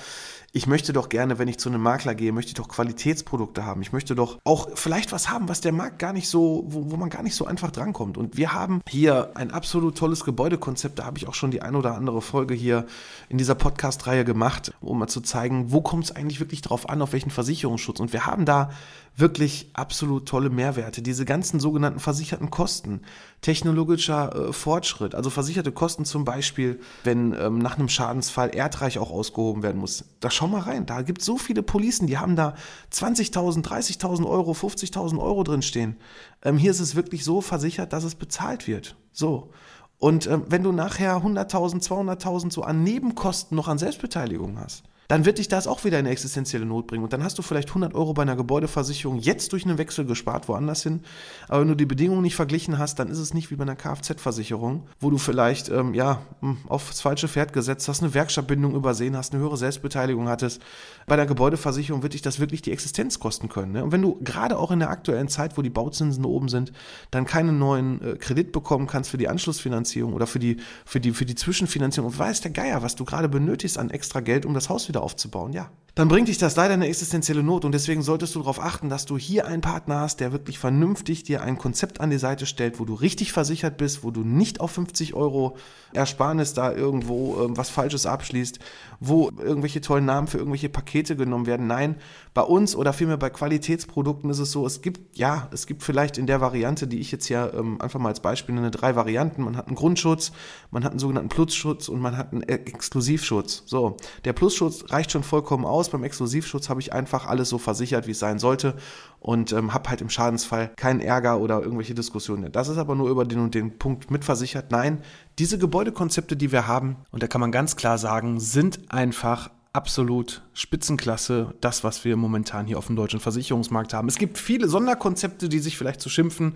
ich 0.56 0.68
möchte 0.68 0.94
doch 0.94 1.10
gerne, 1.10 1.38
wenn 1.38 1.50
ich 1.50 1.58
zu 1.58 1.68
einem 1.68 1.82
Makler 1.82 2.16
gehe, 2.16 2.32
möchte 2.32 2.52
ich 2.52 2.54
doch 2.54 2.70
Qualitätsprodukte 2.70 3.66
haben. 3.66 3.82
Ich 3.82 3.92
möchte 3.92 4.16
doch 4.16 4.40
auch 4.46 4.70
vielleicht 4.76 5.12
was 5.12 5.30
haben, 5.30 5.50
was 5.50 5.60
der 5.60 5.74
Markt 5.74 6.00
gar 6.00 6.14
nicht 6.14 6.30
so, 6.30 6.64
wo, 6.68 6.92
wo 6.92 6.96
man 6.96 7.10
gar 7.10 7.24
nicht 7.24 7.36
so 7.36 7.46
einfach 7.46 7.72
drankommt. 7.72 8.18
Und 8.18 8.38
wir 8.38 8.54
haben 8.54 8.80
hier 8.88 9.32
ein 9.36 9.52
absolut 9.52 9.98
tolles 9.98 10.24
Gebäudekonzept. 10.24 10.98
Da 10.98 11.04
habe 11.04 11.18
ich 11.18 11.28
auch 11.28 11.34
schon 11.34 11.52
die 11.52 11.62
ein 11.62 11.76
oder 11.76 11.96
andere 11.96 12.22
Folge 12.22 12.54
hier 12.54 12.86
in 13.28 13.38
dieser 13.38 13.54
Podcast-Reihe 13.54 14.24
gemacht, 14.24 14.74
um 14.80 14.98
mal 14.98 15.08
zu 15.08 15.20
zeigen, 15.20 15.74
wo 15.74 15.82
kommt 15.82 16.06
es 16.06 16.16
eigentlich 16.16 16.40
wirklich 16.40 16.62
drauf 16.62 16.88
an, 16.88 17.02
auf 17.02 17.12
welchen 17.12 17.32
Versicherungsschutz. 17.32 18.00
Und 18.00 18.14
wir 18.14 18.26
haben 18.26 18.46
da 18.46 18.70
wirklich 19.18 19.70
absolut 19.74 20.28
tolle 20.28 20.50
Mehrwerte. 20.50 21.02
Diese 21.02 21.24
ganzen 21.24 21.60
sogenannten 21.60 22.00
versicherten 22.00 22.50
Kosten, 22.50 23.02
technologischer 23.42 24.50
äh, 24.50 24.54
Fortschritt, 24.54 25.16
also 25.16 25.30
versicherte 25.30 25.72
Kosten 25.72 26.04
zum 26.04 26.26
Beispiel, 26.26 26.80
wenn 27.04 27.34
ähm, 27.34 27.60
nach 27.60 27.78
einem 27.78 27.88
Schadensfall 27.88 28.54
Erdreich 28.54 29.00
auch 29.00 29.12
ausgehoben 29.12 29.64
werden 29.64 29.80
muss. 29.80 30.04
Da 30.20 30.30
schau 30.30 30.48
mal 30.48 30.62
rein, 30.62 30.86
da 30.86 31.02
gibt 31.02 31.22
es 31.22 31.26
so 31.26 31.38
viele 31.38 31.64
Policen, 31.64 32.08
die 32.08 32.18
haben 32.18 32.36
da 32.36 32.56
20.000, 32.92 33.64
30.000 33.64 34.28
Euro, 34.28 34.52
50.000 34.52 35.18
Euro 35.20 35.44
drin 35.44 35.62
stehen. 35.62 35.96
Ähm, 36.44 36.58
hier 36.58 36.72
ist 36.72 36.82
es 36.82 36.96
wirklich 36.96 37.24
so 37.24 37.40
versichert, 37.40 37.94
dass 37.94 38.04
es 38.04 38.16
bezahlt 38.16 38.68
wird. 38.68 38.98
So. 39.14 39.52
Und 39.98 40.28
ähm, 40.28 40.44
wenn 40.50 40.64
du 40.64 40.74
nachher 40.74 41.24
100.000, 41.24 41.82
200.000 41.88 42.52
so 42.52 42.64
an 42.64 42.84
Nebenkosten 42.84 43.56
noch 43.56 43.70
an 43.70 43.78
Selbstbeteiligung 43.78 44.60
hast, 44.60 44.84
dann 45.08 45.26
wird 45.26 45.38
dich 45.38 45.48
das 45.48 45.68
auch 45.68 45.84
wieder 45.84 46.00
in 46.00 46.06
eine 46.06 46.12
existenzielle 46.12 46.66
Not 46.66 46.88
bringen. 46.88 47.04
Und 47.04 47.14
dann 47.14 47.24
hast 47.24 47.38
du 47.38 47.42
vielleicht 47.42 47.70
100 47.70 47.94
Euro 47.94 48.14
bei 48.14 48.24
einer 48.24 48.36
Gebäudeversicherung 48.36 49.20
jetzt 49.20 49.54
durch 49.54 49.66
einen 49.66 49.78
Wechsel 49.78 50.06
gespart, 50.06 50.48
woanders 50.48 50.84
hin. 50.84 51.02
Aber 51.48 51.62
wenn 51.62 51.68
du 51.68 51.76
die 51.76 51.86
Bedingungen 51.86 52.22
nicht 52.22 52.36
verglichen 52.36 52.78
hast, 52.78 53.00
dann 53.00 53.10
ist 53.10 53.20
es 53.20 53.34
nicht 53.34 53.52
wie 53.52 53.56
bei 53.56 53.64
einer 53.64 53.76
Kfz-Versicherung, 53.76 54.88
wo 55.00 55.10
du 55.10 55.18
vielleicht 55.18 55.70
ähm, 55.70 55.94
ja, 55.94 56.22
hm, 56.42 56.58
aufs 56.68 57.02
falsche 57.02 57.28
Pferd 57.28 57.54
gesetzt 57.54 57.88
hast, 57.88 58.02
eine 58.02 58.14
Werkstattbindung 58.14 58.76
übersehen 58.76 59.16
hast, 59.16 59.34
eine 59.34 59.42
höhere 59.42 59.58
Selbstbeteiligung 59.58 60.28
hattest. 60.28 60.62
Bei 61.08 61.16
der 61.16 61.26
Gebäudeversicherung 61.26 62.02
wird 62.02 62.14
dich 62.14 62.22
das 62.22 62.40
wirklich 62.40 62.62
die 62.62 62.72
Existenz 62.72 63.20
kosten 63.20 63.50
können. 63.50 63.74
Ne? 63.74 63.84
Und 63.84 63.92
wenn 63.92 64.02
du 64.02 64.20
gerade 64.24 64.58
auch 64.58 64.72
in 64.72 64.80
der 64.80 64.90
aktuellen 64.90 65.28
Zeit, 65.28 65.58
wo 65.58 65.62
die 65.62 65.70
Bauzinsen 65.70 66.26
oben 66.26 66.50
sind, 66.50 66.72
dann 67.12 67.26
keinen 67.26 67.60
neuen 67.60 68.02
äh, 68.02 68.16
Kredit 68.16 68.52
bekommen 68.52 68.88
kannst 68.88 69.12
für 69.12 69.18
die 69.18 69.28
Anschlussfinanzierung 69.28 70.14
oder 70.14 70.28
für 70.28 70.40
die, 70.40 70.58
für 70.86 71.00
die, 71.00 71.12
für 71.12 71.26
die 71.26 71.36
Zwischenfinanzierung 71.36 72.10
und 72.12 72.18
weiß 72.18 72.42
der 72.42 72.52
Geier, 72.52 72.82
was 72.82 72.96
du 72.96 73.06
gerade 73.06 73.30
benötigst 73.30 73.78
an 73.78 73.90
extra 73.92 74.20
Geld, 74.20 74.46
um 74.46 74.54
das 74.54 74.70
Haus 74.70 74.88
wieder 74.88 74.95
wieder 74.96 75.04
aufzubauen, 75.04 75.54
ja. 75.54 75.70
Dann 75.94 76.10
bringt 76.10 76.28
dich 76.28 76.38
das 76.38 76.58
leider 76.58 76.74
in 76.74 76.82
eine 76.82 76.90
existenzielle 76.90 77.42
Not 77.42 77.64
und 77.64 77.72
deswegen 77.72 78.02
solltest 78.02 78.36
du 78.36 78.40
darauf 78.40 78.62
achten, 78.62 78.90
dass 78.90 79.06
du 79.06 79.18
hier 79.18 79.48
einen 79.48 79.62
Partner 79.62 80.02
hast, 80.02 80.20
der 80.20 80.34
wirklich 80.34 80.60
vernünftig 80.60 81.24
dir 81.24 81.42
ein 81.42 81.58
Konzept 81.58 82.02
an 82.02 82.10
die 82.10 82.18
Seite 82.18 82.46
stellt, 82.46 82.82
wo 82.82 82.86
du 82.86 82.96
richtig 82.96 83.32
versichert 83.32 83.78
bist, 83.78 84.04
wo 84.04 84.12
du 84.12 84.26
nicht 84.26 84.60
auf 84.60 84.72
50 84.72 85.14
Euro 85.14 85.56
Ersparnis 85.94 86.54
da 86.54 86.74
irgendwo 86.74 87.46
ähm, 87.46 87.56
was 87.56 87.70
Falsches 87.70 88.06
abschließt, 88.06 88.60
wo 89.00 89.32
irgendwelche 89.38 89.82
tollen 89.82 90.06
Namen 90.06 90.28
für 90.28 90.38
irgendwelche 90.38 90.70
Pakete 90.70 91.16
genommen 91.16 91.46
werden. 91.46 91.68
Nein, 91.68 91.96
bei 92.34 92.42
uns 92.42 92.76
oder 92.76 92.94
vielmehr 92.94 93.18
bei 93.18 93.30
Qualitätsprodukten 93.30 94.30
ist 94.30 94.40
es 94.40 94.52
so, 94.52 94.66
es 94.66 94.82
gibt, 94.82 95.18
ja, 95.18 95.48
es 95.52 95.68
gibt 95.68 95.84
vielleicht 95.84 96.18
in 96.18 96.28
der 96.28 96.42
Variante, 96.42 96.88
die 96.88 97.00
ich 97.00 97.12
jetzt 97.12 97.26
hier 97.26 97.54
ähm, 97.58 97.80
einfach 97.82 98.00
mal 98.00 98.10
als 98.10 98.20
Beispiel 98.20 98.56
nenne, 98.56 98.72
drei 98.72 98.96
Varianten. 98.96 99.44
Man 99.44 99.58
hat 99.58 99.68
einen 99.68 99.76
Grundschutz, 99.76 100.32
man 100.72 100.84
hat 100.84 100.92
einen 100.92 101.00
sogenannten 101.00 101.30
Plusschutz 101.30 101.88
und 101.88 102.00
man 102.00 102.18
hat 102.18 102.34
einen 102.34 102.44
Exklusivschutz. 102.44 103.64
So, 103.66 103.98
der 104.24 104.34
Plusschutz 104.34 104.86
reicht 104.90 105.12
schon 105.12 105.24
vollkommen 105.24 105.66
aus. 105.66 105.90
Beim 105.90 106.04
Exklusivschutz 106.04 106.70
habe 106.70 106.82
ich 106.82 106.94
einfach 106.94 107.28
alles 107.28 107.50
so 107.50 107.58
versichert, 107.58 108.08
wie 108.08 108.12
es 108.12 108.20
sein 108.20 108.40
sollte 108.40 108.76
und 109.20 109.52
ähm, 109.54 109.74
habe 109.74 109.90
halt 109.90 110.02
im 110.02 110.10
Schadensfall 110.10 110.72
keinen 110.76 111.00
Ärger 111.00 111.40
oder 111.40 111.62
irgendwelche 111.62 111.96
Diskussionen. 111.96 112.52
Das 112.52 112.68
ist 112.68 112.78
aber 112.78 112.96
nur 112.96 113.10
über 113.10 113.26
den 113.26 113.40
und 113.40 113.56
den 113.56 113.78
Punkt 113.78 114.12
mitversichert. 114.12 114.72
Nein, 114.72 115.02
diese 115.40 115.58
Gebäudekonzepte, 115.58 116.38
die 116.38 116.52
wir 116.52 116.68
haben, 116.68 116.98
und 117.12 117.22
da 117.24 117.28
kann 117.28 117.42
man 117.42 117.52
ganz 117.52 117.76
klar 117.76 117.98
sagen, 117.98 118.40
sind 118.40 118.80
einfach 118.90 119.50
absolut 119.74 120.42
Spitzenklasse, 120.54 121.54
das, 121.60 121.84
was 121.84 122.06
wir 122.06 122.16
momentan 122.16 122.66
hier 122.66 122.78
auf 122.78 122.88
dem 122.88 122.96
deutschen 122.96 123.20
Versicherungsmarkt 123.20 123.94
haben. 123.94 124.08
Es 124.08 124.18
gibt 124.18 124.38
viele 124.38 124.70
Sonderkonzepte, 124.70 125.50
die 125.50 125.60
sich 125.60 125.78
vielleicht 125.78 126.00
zu 126.00 126.08
schimpfen, 126.08 126.56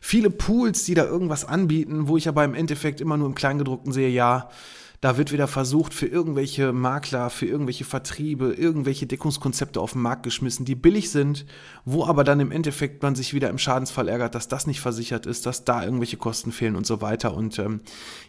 viele 0.00 0.30
Pools, 0.30 0.84
die 0.84 0.94
da 0.94 1.04
irgendwas 1.04 1.44
anbieten, 1.44 2.08
wo 2.08 2.16
ich 2.16 2.28
aber 2.28 2.44
im 2.44 2.54
Endeffekt 2.54 3.00
immer 3.00 3.16
nur 3.16 3.28
im 3.28 3.36
Kleingedruckten 3.36 3.92
sehe, 3.92 4.08
ja, 4.08 4.50
da 5.00 5.16
wird 5.16 5.32
wieder 5.32 5.46
versucht, 5.46 5.94
für 5.94 6.06
irgendwelche 6.06 6.72
Makler, 6.72 7.30
für 7.30 7.46
irgendwelche 7.46 7.84
Vertriebe, 7.84 8.52
irgendwelche 8.52 9.06
Deckungskonzepte 9.06 9.80
auf 9.80 9.92
den 9.92 10.02
Markt 10.02 10.24
geschmissen, 10.24 10.64
die 10.64 10.74
billig 10.74 11.10
sind, 11.10 11.46
wo 11.84 12.04
aber 12.04 12.24
dann 12.24 12.40
im 12.40 12.50
Endeffekt 12.50 13.02
man 13.02 13.14
sich 13.14 13.32
wieder 13.32 13.48
im 13.48 13.58
Schadensfall 13.58 14.08
ärgert, 14.08 14.34
dass 14.34 14.48
das 14.48 14.66
nicht 14.66 14.80
versichert 14.80 15.26
ist, 15.26 15.46
dass 15.46 15.64
da 15.64 15.84
irgendwelche 15.84 16.16
Kosten 16.16 16.50
fehlen 16.50 16.74
und 16.74 16.84
so 16.84 17.00
weiter. 17.00 17.34
Und 17.34 17.60
ähm, 17.60 17.80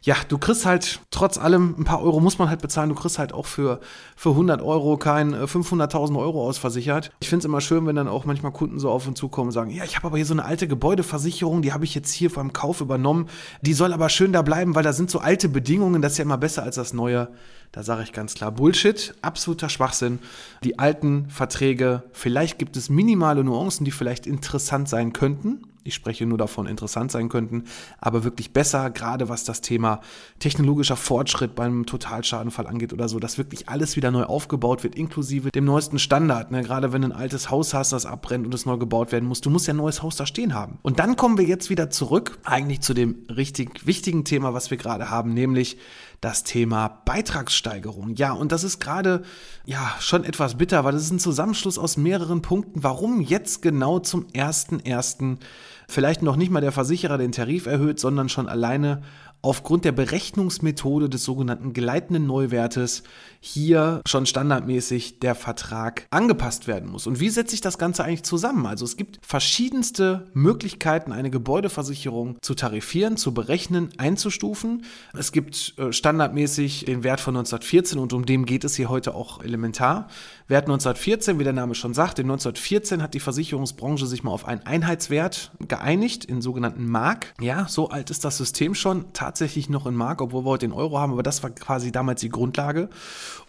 ja, 0.03 0.15
du 0.27 0.38
kriegst 0.38 0.67
halt 0.67 1.01
trotz 1.09 1.39
allem 1.39 1.75
ein 1.79 1.85
paar 1.85 2.03
Euro 2.03 2.19
muss 2.19 2.38
man 2.38 2.49
halt 2.49 2.61
bezahlen. 2.61 2.89
Du 2.89 2.95
kriegst 2.95 3.17
halt 3.17 3.33
auch 3.33 3.47
für, 3.47 3.79
für 4.15 4.29
100 4.29 4.61
Euro 4.61 4.97
kein 4.97 5.33
500.000 5.33 6.13
äh, 6.13 6.17
Euro 6.17 6.47
ausversichert. 6.47 7.11
Ich 7.19 7.29
finde 7.29 7.39
es 7.39 7.45
immer 7.45 7.61
schön, 7.61 7.88
wenn 7.88 7.95
dann 7.95 8.07
auch 8.07 8.25
manchmal 8.25 8.51
Kunden 8.51 8.79
so 8.79 8.91
auf 8.91 9.07
uns 9.07 9.17
zukommen 9.17 9.47
und 9.47 9.53
sagen, 9.53 9.71
ja, 9.71 9.83
ich 9.85 9.95
habe 9.95 10.07
aber 10.07 10.17
hier 10.17 10.25
so 10.25 10.35
eine 10.35 10.45
alte 10.45 10.67
Gebäudeversicherung, 10.67 11.63
die 11.63 11.73
habe 11.73 11.85
ich 11.85 11.95
jetzt 11.95 12.11
hier 12.11 12.31
beim 12.31 12.53
Kauf 12.53 12.79
übernommen. 12.81 13.27
Die 13.61 13.73
soll 13.73 13.91
aber 13.91 14.09
schön 14.09 14.33
da 14.33 14.43
bleiben, 14.43 14.75
weil 14.75 14.83
da 14.83 14.93
sind 14.93 15.09
so 15.09 15.19
alte 15.19 15.49
Bedingungen, 15.49 16.03
das 16.03 16.13
ist 16.13 16.17
ja 16.19 16.25
immer 16.25 16.38
besser 16.38 16.59
besser 16.60 16.63
als 16.66 16.75
das 16.75 16.94
Neue. 16.94 17.30
Da 17.72 17.84
sage 17.84 18.04
ich 18.04 18.13
ganz 18.13 18.34
klar 18.34 18.51
Bullshit, 18.51 19.13
absoluter 19.22 19.70
Schwachsinn. 19.70 20.20
Die 20.63 20.80
alten 20.80 21.30
Verträge, 21.30 22.04
vielleicht 22.13 22.58
gibt 22.58 22.75
es 22.78 22.89
minimale 22.89 23.44
Nuancen, 23.44 23.86
die 23.86 23.92
vielleicht 23.92 24.25
interessant 24.25 24.89
sein 24.89 25.13
könnten. 25.13 25.66
Ich 25.86 25.94
spreche 25.96 26.25
nur 26.25 26.38
davon, 26.38 26.68
interessant 26.68 27.12
sein 27.12 27.30
könnten, 27.30 27.63
aber 28.00 28.24
wirklich 28.24 28.51
besser, 28.51 28.89
gerade 28.89 29.30
was 29.30 29.44
das 29.46 29.62
Thema 29.62 30.01
technologischer 30.38 30.98
Fortschritt 30.98 31.56
beim 31.56 31.86
Totalschadenfall 31.86 32.68
angeht 32.68 32.92
oder 32.92 33.08
so, 33.08 33.18
dass 33.18 33.38
wirklich 33.38 33.70
alles 33.70 33.96
wieder 33.96 34.12
neu 34.12 34.24
aufgebaut 34.24 34.84
wird, 34.84 34.96
inklusive 34.96 35.50
dem 35.51 35.66
neuesten 35.66 35.98
Standard. 35.98 36.51
Ne? 36.51 36.63
Gerade 36.63 36.92
wenn 36.92 37.04
du 37.04 37.08
ein 37.08 37.13
altes 37.13 37.50
Haus 37.50 37.74
hast, 37.74 37.94
das 37.94 38.06
abbrennt 38.06 38.46
und 38.46 38.54
es 38.54 38.66
neu 38.66 38.78
gebaut 38.78 39.12
werden 39.12 39.28
muss, 39.28 39.42
du 39.42 39.50
musst 39.50 39.68
ja 39.68 39.74
ein 39.74 39.78
neues 39.78 40.04
Haus 40.04 40.18
da 40.18 40.25
stehen 40.25 40.54
haben. 40.54 40.80
Und 40.82 41.00
dann 41.00 41.16
kommen 41.16 41.38
wir 41.38 41.46
jetzt 41.46 41.70
wieder 41.70 41.89
zurück, 41.89 42.39
eigentlich 42.44 42.82
zu 42.82 42.94
dem 42.94 43.24
richtig 43.30 43.88
wichtigen 43.88 44.25
Thema, 44.25 44.54
was 44.54 44.70
wir 44.70 44.78
gerade 44.78 45.10
haben, 45.10 45.34
nämlich 45.34 45.78
das 46.21 46.43
Thema 46.43 47.01
Beitragssteigerung. 47.05 48.15
Ja, 48.15 48.33
und 48.33 48.51
das 48.51 48.63
ist 48.63 48.79
gerade 48.79 49.23
ja 49.65 49.95
schon 49.99 50.23
etwas 50.23 50.55
bitter, 50.55 50.83
weil 50.83 50.93
das 50.93 51.03
ist 51.03 51.11
ein 51.11 51.19
Zusammenschluss 51.19 51.77
aus 51.77 51.97
mehreren 51.97 52.41
Punkten. 52.41 52.83
Warum 52.83 53.21
jetzt 53.21 53.61
genau 53.61 53.99
zum 53.99 54.27
ersten 54.33 54.79
ersten 54.79 55.39
vielleicht 55.88 56.21
noch 56.21 56.35
nicht 56.35 56.51
mal 56.51 56.61
der 56.61 56.71
Versicherer 56.71 57.17
den 57.17 57.31
Tarif 57.31 57.65
erhöht, 57.65 57.99
sondern 57.99 58.29
schon 58.29 58.47
alleine 58.47 59.01
aufgrund 59.41 59.85
der 59.85 59.93
Berechnungsmethode 59.93 61.09
des 61.09 61.23
sogenannten 61.23 61.71
gleitenden 61.73 62.27
Neuwertes 62.27 63.03
hier 63.41 64.01
schon 64.05 64.25
standardmäßig 64.25 65.19
der 65.19 65.34
Vertrag 65.36 66.08
angepasst 66.10 66.67
werden 66.67 66.89
muss. 66.89 67.08
Und 67.08 67.19
wie 67.19 67.29
setzt 67.29 67.51
sich 67.51 67.62
das 67.62 67.77
Ganze 67.77 68.03
eigentlich 68.03 68.24
zusammen? 68.24 68.65
Also 68.65 68.84
es 68.84 68.98
gibt 68.98 69.19
verschiedenste 69.25 70.27
Möglichkeiten, 70.34 71.12
eine 71.12 71.29
Gebäudeversicherung 71.29 72.38
zu 72.41 72.53
tarifieren, 72.53 73.17
zu 73.17 73.34
berechnen, 73.34 73.89
einzustufen. 73.98 74.84
Es 75.17 75.31
gibt 75.31 75.74
äh, 75.77 75.93
standardmäßig 75.93 76.86
den 76.86 77.03
Wert 77.03 77.22
von 77.22 77.36
1914 77.36 77.98
und 77.98 78.13
um 78.13 78.25
den 78.25 78.46
geht 78.46 78.63
es 78.63 78.75
hier 78.75 78.89
heute 78.89 79.15
auch 79.15 79.41
elementar. 79.41 80.08
Wert 80.48 80.65
1914, 80.65 81.39
wie 81.39 81.43
der 81.43 81.53
Name 81.53 81.75
schon 81.75 81.93
sagt, 81.93 82.19
in 82.19 82.25
1914 82.25 83.01
hat 83.01 83.13
die 83.13 83.19
Versicherungsbranche 83.19 84.05
sich 84.05 84.24
mal 84.24 84.31
auf 84.31 84.46
einen 84.46 84.65
Einheitswert 84.65 85.51
geeinigt, 85.67 86.25
in 86.25 86.41
sogenannten 86.41 86.89
Mark. 86.89 87.34
Ja, 87.39 87.67
so 87.69 87.89
alt 87.89 88.10
ist 88.10 88.25
das 88.25 88.38
System 88.38 88.75
schon, 88.75 89.05
tatsächlich 89.13 89.69
noch 89.69 89.86
in 89.86 89.96
Mark, 89.96 90.22
obwohl 90.22 90.43
wir 90.43 90.50
heute 90.50 90.67
den 90.67 90.74
Euro 90.74 91.00
haben, 91.00 91.13
aber 91.13 91.24
das 91.24 91.43
war 91.43 91.51
quasi 91.51 91.91
damals 91.91 92.22
die 92.22 92.29
Grundlage. 92.29 92.89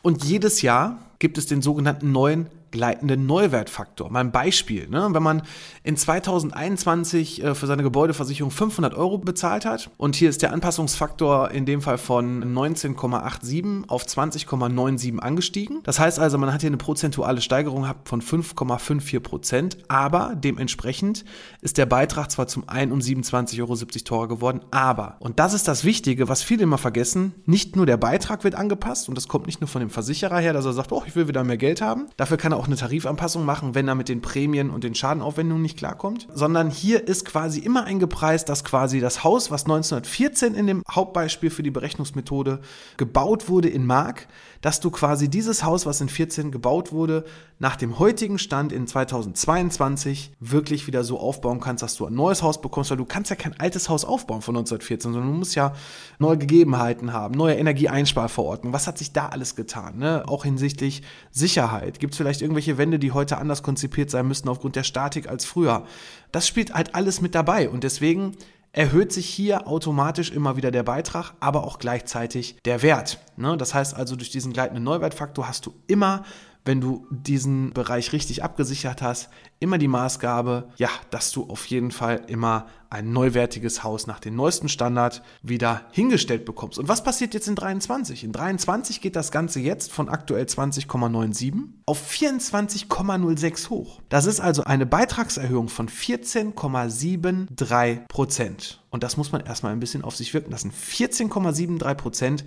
Und 0.02 0.25
jedes 0.25 0.62
Jahr 0.62 0.99
gibt 1.18 1.38
es 1.38 1.46
den 1.46 1.62
sogenannten 1.62 2.12
neuen 2.12 2.46
gleitenden 2.70 3.26
Neuwertfaktor. 3.26 4.10
Mal 4.10 4.20
ein 4.20 4.32
Beispiel, 4.32 4.88
ne? 4.88 5.08
wenn 5.10 5.22
man 5.22 5.42
in 5.82 5.96
2021 5.96 7.42
äh, 7.42 7.54
für 7.54 7.66
seine 7.66 7.82
Gebäudeversicherung 7.82 8.50
500 8.50 8.94
Euro 8.94 9.18
bezahlt 9.18 9.64
hat 9.64 9.90
und 9.96 10.16
hier 10.16 10.30
ist 10.30 10.42
der 10.42 10.52
Anpassungsfaktor 10.52 11.50
in 11.50 11.66
dem 11.66 11.82
Fall 11.82 11.98
von 11.98 12.54
19,87 12.54 13.88
auf 13.88 14.04
20,97 14.04 15.18
angestiegen. 15.18 15.80
Das 15.82 15.98
heißt 15.98 16.18
also, 16.18 16.38
man 16.38 16.52
hat 16.52 16.60
hier 16.60 16.68
eine 16.68 16.76
prozentuale 16.76 17.40
Steigerung 17.40 17.82
gehabt 17.82 18.08
von 18.08 18.22
5,54 18.22 19.20
Prozent, 19.20 19.78
aber 19.88 20.34
dementsprechend 20.36 21.24
ist 21.60 21.78
der 21.78 21.86
Beitrag 21.86 22.30
zwar 22.30 22.46
zum 22.46 22.68
einen 22.68 22.92
um 22.92 23.00
27,70 23.00 23.60
Euro 23.60 23.74
teurer 24.04 24.28
geworden, 24.28 24.60
aber, 24.70 25.16
und 25.20 25.38
das 25.38 25.54
ist 25.54 25.68
das 25.68 25.84
Wichtige, 25.84 26.28
was 26.28 26.42
viele 26.42 26.62
immer 26.62 26.78
vergessen, 26.78 27.34
nicht 27.46 27.76
nur 27.76 27.86
der 27.86 27.96
Beitrag 27.96 28.44
wird 28.44 28.54
angepasst 28.54 29.08
und 29.08 29.16
das 29.16 29.28
kommt 29.28 29.46
nicht 29.46 29.60
nur 29.60 29.68
von 29.68 29.80
dem 29.80 29.90
Versicherer 29.90 30.38
her, 30.38 30.52
dass 30.52 30.64
er 30.64 30.72
sagt, 30.72 30.92
oh, 30.92 31.02
ich 31.06 31.16
will 31.16 31.28
wieder 31.28 31.44
mehr 31.44 31.56
Geld 31.56 31.80
haben. 31.80 32.06
Dafür 32.16 32.36
kann 32.36 32.52
er 32.52 32.60
auch 32.61 32.67
eine 32.67 32.76
Tarifanpassung 32.76 33.47
machen, 33.47 33.75
wenn 33.75 33.88
er 33.88 33.95
mit 33.95 34.11
den 34.11 34.21
Prämien 34.21 34.69
und 34.69 34.85
den 34.85 34.95
Schadenaufwendungen 34.95 35.62
nicht 35.62 35.79
klarkommt. 35.79 36.29
Sondern 36.35 36.69
hier 36.69 37.09
ist 37.09 37.25
quasi 37.25 37.61
immer 37.61 37.85
eingepreist, 37.85 38.50
dass 38.50 38.64
quasi 38.64 39.00
das 39.00 39.25
Haus, 39.25 39.50
was 39.50 39.62
1914 39.62 40.55
in 40.55 40.67
dem 40.67 40.83
Hauptbeispiel 40.90 41.49
für 41.49 41.62
die 41.62 41.71
Berechnungsmethode 41.71 42.61
gebaut 42.99 43.49
wurde 43.49 43.71
in 43.71 43.87
Mark, 43.87 44.29
dass 44.61 44.81
du 44.81 44.90
quasi 44.90 45.31
dieses 45.31 45.64
Haus, 45.64 45.87
was 45.87 46.02
in 46.02 46.11
14 46.11 46.50
gebaut 46.50 46.93
wurde, 46.93 47.25
nach 47.59 47.76
dem 47.76 47.99
heutigen 47.99 48.38
Stand 48.38 48.73
in 48.73 48.87
2022 48.87 50.33
wirklich 50.40 50.87
wieder 50.87 51.02
so 51.02 51.19
aufbauen 51.19 51.61
kannst, 51.61 51.83
dass 51.83 51.95
du 51.95 52.07
ein 52.07 52.14
neues 52.14 52.43
Haus 52.43 52.61
bekommst, 52.61 52.90
weil 52.90 52.99
du 52.99 53.05
kannst 53.05 53.31
ja 53.31 53.37
kein 53.37 53.59
altes 53.59 53.88
Haus 53.88 54.05
aufbauen 54.05 54.43
von 54.43 54.57
1914, 54.57 55.12
sondern 55.12 55.33
du 55.33 55.38
musst 55.38 55.55
ja 55.55 55.75
neue 56.19 56.37
Gegebenheiten 56.37 57.12
haben, 57.12 57.35
neue 57.35 57.55
Energieeinsparverordnungen. 57.55 58.75
Was 58.75 58.87
hat 58.87 58.99
sich 58.99 59.12
da 59.12 59.29
alles 59.29 59.57
getan? 59.57 59.99
Ne? 59.99 60.25
Auch 60.26 60.45
hinsichtlich 60.45 61.02
Sicherheit. 61.31 62.00
Gibt 62.00 62.14
es 62.14 62.19
vielleicht 62.19 62.43
irgendwelche 62.43 62.50
Wände, 62.57 62.99
die 62.99 63.12
heute 63.12 63.38
anders 63.38 63.62
konzipiert 63.62 64.11
sein 64.11 64.26
müssten 64.26 64.49
aufgrund 64.49 64.76
der 64.76 64.85
Statik 64.85 65.28
als 65.28 65.45
früher? 65.45 65.85
Das 66.33 66.47
spielt 66.47 66.75
halt 66.75 66.95
alles 66.95 67.21
mit 67.21 67.35
dabei 67.35 67.69
und 67.69 67.85
deswegen 67.85 68.37
erhöht 68.73 69.12
sich 69.12 69.26
hier 69.26 69.66
automatisch 69.66 70.30
immer 70.30 70.57
wieder 70.57 70.71
der 70.71 70.85
Beitrag, 70.85 71.33
aber 71.40 71.64
auch 71.64 71.78
gleichzeitig 71.78 72.57
der 72.64 72.83
Wert. 72.83 73.19
Ne? 73.37 73.57
Das 73.57 73.75
heißt 73.75 73.97
also, 73.97 74.16
durch 74.16 74.30
diesen 74.30 74.52
gleitenden 74.52 74.85
Neuwertfaktor 74.85 75.49
hast 75.49 75.66
du 75.66 75.75
immer 75.87 76.25
wenn 76.64 76.81
du 76.81 77.07
diesen 77.11 77.73
Bereich 77.73 78.12
richtig 78.12 78.45
abgesichert 78.45 79.02
hast, 79.02 79.31
immer 79.61 79.79
die 79.79 79.88
Maßgabe, 79.88 80.69
ja, 80.76 80.90
dass 81.11 81.33
du 81.33 81.49
auf 81.49 81.64
jeden 81.67 81.90
Fall 81.90 82.23
immer 82.26 82.67
ein 82.90 83.12
neuwertiges 83.12 83.85
Haus 83.85 84.07
nach 84.07 84.21
dem 84.21 84.35
neuesten 84.35 84.69
Standard 84.69 85.23
wieder 85.43 85.83
hingestellt 85.93 86.45
bekommst. 86.45 86.79
Und 86.79 86.88
was 86.88 87.05
passiert 87.05 87.35
jetzt 87.35 87.47
in 87.47 87.55
23? 87.55 88.25
In 88.25 88.33
23 88.33 89.00
geht 89.00 89.17
das 89.17 89.31
Ganze 89.31 89.61
jetzt 89.61 89.93
von 89.93 90.09
aktuell 90.09 90.45
20,97 90.45 91.55
auf 91.87 92.11
24,06 92.11 93.71
hoch. 93.71 94.00
Das 94.09 94.26
ist 94.26 94.40
also 94.40 94.64
eine 94.64 94.87
Beitragserhöhung 94.87 95.69
von 95.69 95.88
14,73 95.88 98.09
Prozent. 98.09 98.83
Und 98.90 99.05
das 99.05 99.17
muss 99.17 99.31
man 99.31 99.43
erstmal 99.43 99.73
ein 99.73 99.81
bisschen 99.81 100.02
auf 100.02 100.17
sich 100.17 100.35
wirken 100.35 100.50
lassen. 100.50 100.73
14,73 100.73 101.95
Prozent 101.95 102.45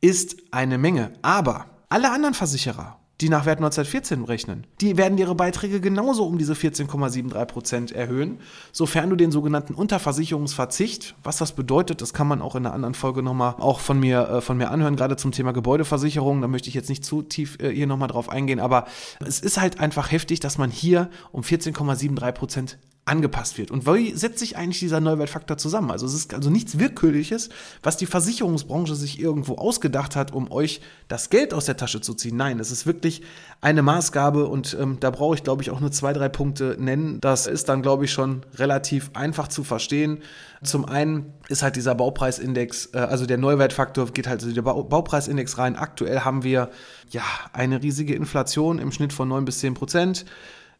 ist 0.00 0.36
eine 0.50 0.76
Menge. 0.76 1.12
Aber 1.22 1.66
alle 1.88 2.10
anderen 2.10 2.34
Versicherer 2.34 2.98
die 3.20 3.28
nach 3.28 3.46
Wert 3.46 3.58
1914 3.58 4.24
rechnen. 4.24 4.66
Die 4.80 4.96
werden 4.96 5.18
ihre 5.18 5.34
Beiträge 5.34 5.80
genauso 5.80 6.26
um 6.26 6.36
diese 6.36 6.54
14,73 6.54 7.44
Prozent 7.46 7.92
erhöhen, 7.92 8.38
sofern 8.72 9.10
du 9.10 9.16
den 9.16 9.30
sogenannten 9.30 9.74
Unterversicherungsverzicht, 9.74 11.14
was 11.22 11.36
das 11.36 11.52
bedeutet, 11.52 12.00
das 12.00 12.12
kann 12.12 12.26
man 12.26 12.42
auch 12.42 12.56
in 12.56 12.66
einer 12.66 12.74
anderen 12.74 12.94
Folge 12.94 13.22
nochmal 13.22 13.54
auch 13.58 13.80
von 13.80 14.00
mir, 14.00 14.28
äh, 14.28 14.40
von 14.40 14.56
mir 14.56 14.70
anhören, 14.70 14.96
gerade 14.96 15.16
zum 15.16 15.32
Thema 15.32 15.52
Gebäudeversicherung, 15.52 16.40
da 16.40 16.48
möchte 16.48 16.68
ich 16.68 16.74
jetzt 16.74 16.88
nicht 16.88 17.04
zu 17.04 17.22
tief 17.22 17.58
äh, 17.60 17.70
hier 17.70 17.86
nochmal 17.86 18.08
drauf 18.08 18.28
eingehen, 18.28 18.60
aber 18.60 18.86
es 19.24 19.40
ist 19.40 19.60
halt 19.60 19.78
einfach 19.78 20.10
heftig, 20.10 20.40
dass 20.40 20.58
man 20.58 20.70
hier 20.70 21.08
um 21.30 21.42
14,73 21.42 22.32
Prozent 22.32 22.78
angepasst 23.06 23.58
wird. 23.58 23.70
Und 23.70 23.86
wie 23.86 24.14
setzt 24.14 24.38
sich 24.38 24.56
eigentlich 24.56 24.78
dieser 24.78 25.00
Neuwertfaktor 25.00 25.58
zusammen? 25.58 25.90
Also 25.90 26.06
es 26.06 26.14
ist 26.14 26.32
also 26.32 26.48
nichts 26.48 26.78
Willkürliches, 26.78 27.50
was 27.82 27.98
die 27.98 28.06
Versicherungsbranche 28.06 28.94
sich 28.94 29.20
irgendwo 29.20 29.56
ausgedacht 29.56 30.16
hat, 30.16 30.32
um 30.32 30.50
euch 30.50 30.80
das 31.08 31.28
Geld 31.28 31.52
aus 31.52 31.66
der 31.66 31.76
Tasche 31.76 32.00
zu 32.00 32.14
ziehen. 32.14 32.36
Nein, 32.36 32.58
es 32.60 32.70
ist 32.70 32.86
wirklich 32.86 33.20
eine 33.60 33.82
Maßgabe 33.82 34.46
und 34.46 34.74
ähm, 34.80 34.96
da 35.00 35.10
brauche 35.10 35.34
ich, 35.34 35.42
glaube 35.42 35.62
ich, 35.62 35.70
auch 35.70 35.80
nur 35.80 35.92
zwei, 35.92 36.14
drei 36.14 36.30
Punkte 36.30 36.76
nennen. 36.78 37.20
Das 37.20 37.46
ist 37.46 37.68
dann, 37.68 37.82
glaube 37.82 38.06
ich, 38.06 38.12
schon 38.12 38.46
relativ 38.54 39.10
einfach 39.12 39.48
zu 39.48 39.64
verstehen. 39.64 40.22
Zum 40.62 40.86
einen 40.86 41.34
ist 41.48 41.62
halt 41.62 41.76
dieser 41.76 41.94
Baupreisindex, 41.94 42.90
äh, 42.94 42.98
also 42.98 43.26
der 43.26 43.36
Neuwertfaktor 43.36 44.06
geht 44.12 44.26
halt 44.26 44.42
also 44.42 44.54
der 44.54 44.62
Bau 44.62 44.82
Baupreisindex 44.82 45.58
rein. 45.58 45.76
Aktuell 45.76 46.20
haben 46.20 46.42
wir 46.42 46.70
ja 47.10 47.22
eine 47.52 47.82
riesige 47.82 48.14
Inflation 48.14 48.78
im 48.78 48.92
Schnitt 48.92 49.12
von 49.12 49.28
9 49.28 49.44
bis 49.44 49.58
10 49.58 49.74
Prozent. 49.74 50.24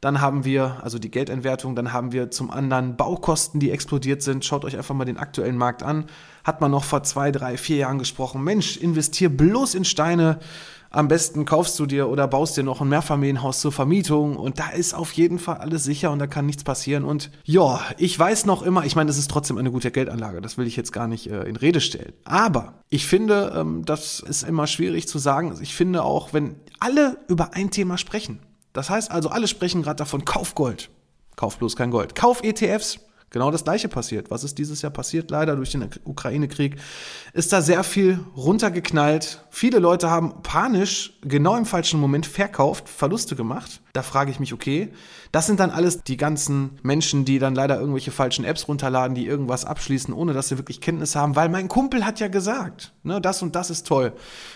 Dann 0.05 0.21
haben 0.21 0.45
wir, 0.45 0.81
also 0.83 0.99
die 0.99 1.11
Geldentwertung, 1.11 1.75
dann 1.75 1.95
haben 1.95 2.13
wir 2.13 2.31
zum 2.31 2.51
anderen 2.51 2.95
Baukosten, 2.95 3.59
die 3.59 3.71
explodiert 3.71 4.21
sind. 4.21 4.45
Schaut 4.45 4.67
euch 4.67 4.77
einfach 4.77 4.95
mal 4.95 5.07
den 5.07 5.17
aktuellen 5.17 5.57
Markt 5.57 5.83
an. 5.83 6.05
Hat 6.45 6.61
man 6.61 6.71
noch 6.71 6.85
vor 6.85 7.05
zwei, 7.05 7.33
drei, 7.33 7.57
vier 7.57 7.79
Jahren 7.79 7.99
gesprochen, 7.99 8.45
Mensch, 8.45 8.77
investier 8.77 9.31
bloß 9.31 9.75
in 9.75 9.87
Steine. 9.87 10.41
Am 10.91 11.09
besten 11.09 11.47
kaufst 11.47 11.79
du 11.79 11.87
dir 11.87 12.11
oder 12.11 12.29
baust 12.29 12.55
dir 12.59 12.65
noch 12.65 12.83
ein 12.83 12.89
Mehrfamilienhaus 12.91 13.63
zur 13.63 13.73
Vermietung 13.73 14.37
und 14.37 14.59
da 14.59 14.69
ist 14.69 14.93
auf 14.93 15.11
jeden 15.13 15.39
Fall 15.39 15.57
alles 15.57 15.85
sicher 15.85 16.13
und 16.13 16.19
da 16.19 16.27
kann 16.27 16.45
nichts 16.45 16.65
passieren. 16.65 17.07
Und 17.07 17.31
ja, 17.45 17.81
ich 17.97 18.19
weiß 18.19 18.45
noch 18.45 18.63
immer, 18.63 18.85
ich 18.85 18.97
meine, 18.97 19.09
es 19.09 19.17
ist 19.17 19.31
trotzdem 19.31 19.57
eine 19.57 19.71
gute 19.71 19.91
Geldanlage, 19.91 20.43
das 20.43 20.59
will 20.59 20.67
ich 20.67 20.77
jetzt 20.77 20.93
gar 20.93 21.09
nicht 21.09 21.31
äh, 21.31 21.45
in 21.45 21.57
Rede 21.57 21.81
stellen. 21.81 22.13
Aber 22.25 22.75
ich 22.91 23.07
finde, 23.07 23.55
ähm, 23.57 23.87
das 23.87 24.21
ist 24.21 24.43
immer 24.43 24.67
schwierig 24.67 25.09
zu 25.09 25.19
sagen. 25.19 25.59
Ich 25.63 25.75
finde 25.75 26.05
auch, 26.05 26.35
wenn 26.35 26.57
alle 26.79 27.17
über 27.27 27.55
ein 27.55 27.71
Thema 27.71 27.97
sprechen, 27.97 28.39
das 28.75 28.91
heißt 28.91 29.11
also, 29.11 29.31
alle 29.31 29.49
sprechen 29.49 29.83
gerade 29.83 29.97
davon, 29.97 30.27
kauf 30.27 30.55
Gold. 30.55 30.91
Kauf 31.37 31.59
bloß 31.59 31.77
kein 31.77 31.91
Gold. 31.91 32.15
Kauf 32.15 32.43
ETFs. 32.43 32.99
Genau 33.31 33.51
das 33.51 33.65
gleiche 33.65 33.89
passiert. 33.89 34.31
Was 34.31 34.45
ist 34.45 34.59
dieses 34.59 34.83
Jahr 34.83 34.93
passiert? 34.93 35.31
Leider 35.31 35.57
durch 35.57 35.71
den 35.71 35.89
Ukraine-Krieg 36.05 36.77
ist 37.33 37.53
da 37.53 37.63
sehr 37.63 37.83
viel 37.83 38.21
runtergeknallt. 38.37 39.45
Viele 39.51 39.79
Leute 39.79 40.11
haben 40.11 40.43
panisch 40.43 41.19
genau 41.23 41.57
im 41.57 41.67
falschen 41.67 41.99
Moment 41.99 42.27
verkauft, 42.27 42.89
Verluste 42.89 43.35
gemacht. 43.35 43.81
Da 43.95 44.03
frage 44.03 44.33
ich 44.33 44.41
mich, 44.41 44.53
okay, 44.53 44.93
das 45.31 45.47
sind 45.47 45.61
dann 45.61 45.71
alles 45.71 46.03
die 46.03 46.17
ganzen 46.17 46.81
Menschen, 46.83 47.25
die 47.25 47.39
dann 47.39 47.55
leider 47.55 47.79
irgendwelche 47.79 48.11
falschen 48.11 48.45
Apps 48.45 48.67
runterladen, 48.67 49.15
die 49.15 49.25
irgendwas 49.25 49.65
abschließen, 49.65 50.13
ohne 50.13 50.33
dass 50.33 50.49
sie 50.49 50.59
wirklich 50.59 50.81
Kenntnis 50.81 51.15
haben, 51.15 51.37
weil 51.37 51.49
mein 51.49 51.69
Kumpel 51.69 52.05
hat 52.05 52.19
ja 52.19 52.27
gesagt, 52.27 52.93
ne, 53.05 53.21
das 53.21 53.41
und 53.41 53.55
das 53.55 53.71
ist 53.71 53.87
toll. 53.87 54.13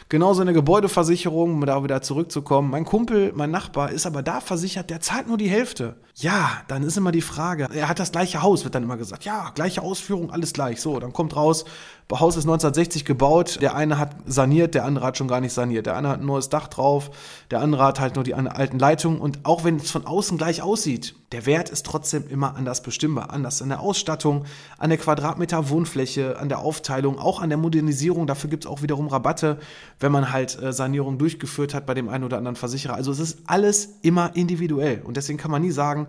Genauso 0.08 0.42
eine 0.42 0.52
Gebäudeversicherung, 0.52 1.54
um 1.54 1.66
da 1.66 1.84
wieder 1.84 2.02
zurückzukommen. 2.02 2.68
Mein 2.70 2.84
Kumpel, 2.84 3.32
mein 3.32 3.52
Nachbar 3.52 3.92
ist 3.92 4.06
aber 4.06 4.24
da 4.24 4.40
versichert, 4.40 4.90
der 4.90 5.00
zahlt 5.00 5.28
nur 5.28 5.38
die 5.38 5.48
Hälfte. 5.48 5.94
Ja, 6.16 6.50
dann 6.66 6.82
ist 6.82 6.96
immer 6.96 7.12
die 7.12 7.20
Frage, 7.20 7.68
er 7.72 7.88
hat 7.88 8.00
das 8.00 8.10
gleiche 8.10 8.42
Haus, 8.42 8.64
wird 8.64 8.74
dann 8.74 8.82
immer 8.82 8.96
gesagt. 8.96 9.24
Ja, 9.24 9.52
gleiche 9.54 9.82
Ausführung, 9.82 10.32
alles 10.32 10.52
gleich. 10.52 10.80
So, 10.80 10.98
dann 10.98 11.12
kommt 11.12 11.36
raus, 11.36 11.64
Haus 12.10 12.36
ist 12.36 12.44
1960 12.44 13.04
gebaut, 13.04 13.58
der 13.60 13.74
eine 13.74 13.98
hat 13.98 14.16
saniert, 14.24 14.74
der 14.74 14.86
andere 14.86 15.04
hat 15.04 15.18
schon 15.18 15.28
gar 15.28 15.42
nicht 15.42 15.52
saniert. 15.52 15.84
Der 15.84 15.94
eine 15.94 16.08
hat 16.08 16.20
ein 16.20 16.26
neues 16.26 16.48
Dach 16.48 16.68
drauf, 16.68 17.10
der 17.50 17.60
andere 17.60 17.84
hat 17.84 18.00
halt 18.00 18.14
nur 18.14 18.24
die 18.24 18.32
alten 18.34 18.78
Leitungen 18.78 19.20
und 19.20 19.40
auch 19.44 19.62
wenn 19.62 19.76
es 19.76 19.90
von 19.90 20.06
außen 20.06 20.38
gleich 20.38 20.62
aussieht, 20.62 21.14
der 21.32 21.44
Wert 21.44 21.68
ist 21.68 21.84
trotzdem 21.84 22.26
immer 22.30 22.56
anders 22.56 22.82
bestimmbar. 22.82 23.30
Anders 23.30 23.60
an 23.60 23.68
der 23.68 23.80
Ausstattung, 23.80 24.46
an 24.78 24.88
der 24.88 24.98
Quadratmeter 24.98 25.68
Wohnfläche, 25.68 26.38
an 26.38 26.48
der 26.48 26.60
Aufteilung, 26.60 27.18
auch 27.18 27.42
an 27.42 27.50
der 27.50 27.58
Modernisierung. 27.58 28.26
Dafür 28.26 28.48
gibt 28.48 28.64
es 28.64 28.70
auch 28.70 28.80
wiederum 28.80 29.08
Rabatte, 29.08 29.58
wenn 30.00 30.10
man 30.10 30.32
halt 30.32 30.60
äh, 30.62 30.72
Sanierung 30.72 31.18
durchgeführt 31.18 31.74
hat 31.74 31.84
bei 31.84 31.92
dem 31.92 32.08
einen 32.08 32.24
oder 32.24 32.38
anderen 32.38 32.56
Versicherer. 32.56 32.94
Also 32.94 33.12
es 33.12 33.20
ist 33.20 33.38
alles 33.46 33.96
immer 34.00 34.34
individuell 34.34 35.02
und 35.04 35.18
deswegen 35.18 35.38
kann 35.38 35.50
man 35.50 35.60
nie 35.60 35.72
sagen, 35.72 36.06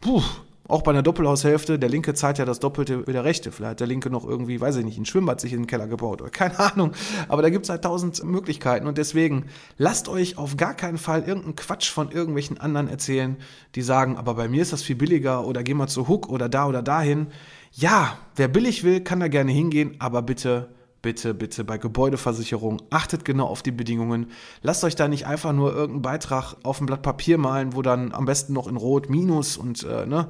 puh, 0.00 0.22
auch 0.70 0.82
bei 0.82 0.90
einer 0.90 1.02
Doppelhaushälfte, 1.02 1.78
der 1.78 1.88
Linke 1.88 2.14
zahlt 2.14 2.38
ja 2.38 2.44
das 2.44 2.60
Doppelte 2.60 3.06
wie 3.06 3.12
der 3.12 3.24
Rechte. 3.24 3.52
Vielleicht 3.52 3.72
hat 3.72 3.80
der 3.80 3.86
Linke 3.86 4.10
noch 4.10 4.26
irgendwie, 4.26 4.60
weiß 4.60 4.76
ich 4.76 4.84
nicht, 4.84 4.98
ein 4.98 5.04
Schwimmbad 5.04 5.40
sich 5.40 5.52
in 5.52 5.62
den 5.62 5.66
Keller 5.66 5.86
gebaut 5.86 6.22
oder 6.22 6.30
keine 6.30 6.58
Ahnung. 6.58 6.92
Aber 7.28 7.42
da 7.42 7.50
gibt 7.50 7.66
es 7.66 7.70
halt 7.70 7.82
tausend 7.82 8.22
Möglichkeiten 8.24 8.86
und 8.86 8.98
deswegen 8.98 9.46
lasst 9.78 10.08
euch 10.08 10.38
auf 10.38 10.56
gar 10.56 10.74
keinen 10.74 10.98
Fall 10.98 11.20
irgendeinen 11.20 11.56
Quatsch 11.56 11.90
von 11.90 12.10
irgendwelchen 12.10 12.58
anderen 12.58 12.88
erzählen, 12.88 13.36
die 13.74 13.82
sagen, 13.82 14.16
aber 14.16 14.34
bei 14.34 14.48
mir 14.48 14.62
ist 14.62 14.72
das 14.72 14.82
viel 14.82 14.96
billiger 14.96 15.46
oder 15.46 15.62
geh 15.62 15.74
mal 15.74 15.88
zu 15.88 16.08
Hook 16.08 16.28
oder 16.28 16.48
da 16.48 16.66
oder 16.66 16.82
dahin. 16.82 17.28
Ja, 17.72 18.18
wer 18.36 18.48
billig 18.48 18.84
will, 18.84 19.00
kann 19.00 19.20
da 19.20 19.28
gerne 19.28 19.52
hingehen, 19.52 19.96
aber 19.98 20.22
bitte 20.22 20.68
bitte, 21.02 21.34
bitte 21.34 21.64
bei 21.64 21.78
Gebäudeversicherung 21.78 22.82
achtet 22.90 23.24
genau 23.24 23.46
auf 23.46 23.62
die 23.62 23.72
Bedingungen. 23.72 24.30
Lasst 24.62 24.84
euch 24.84 24.96
da 24.96 25.08
nicht 25.08 25.26
einfach 25.26 25.52
nur 25.52 25.72
irgendeinen 25.72 26.02
Beitrag 26.02 26.56
auf 26.62 26.80
ein 26.80 26.86
Blatt 26.86 27.02
Papier 27.02 27.38
malen, 27.38 27.74
wo 27.74 27.82
dann 27.82 28.12
am 28.12 28.26
besten 28.26 28.52
noch 28.52 28.66
in 28.66 28.76
Rot 28.76 29.10
Minus 29.10 29.56
und 29.56 29.82
äh, 29.84 30.06
ne, 30.06 30.28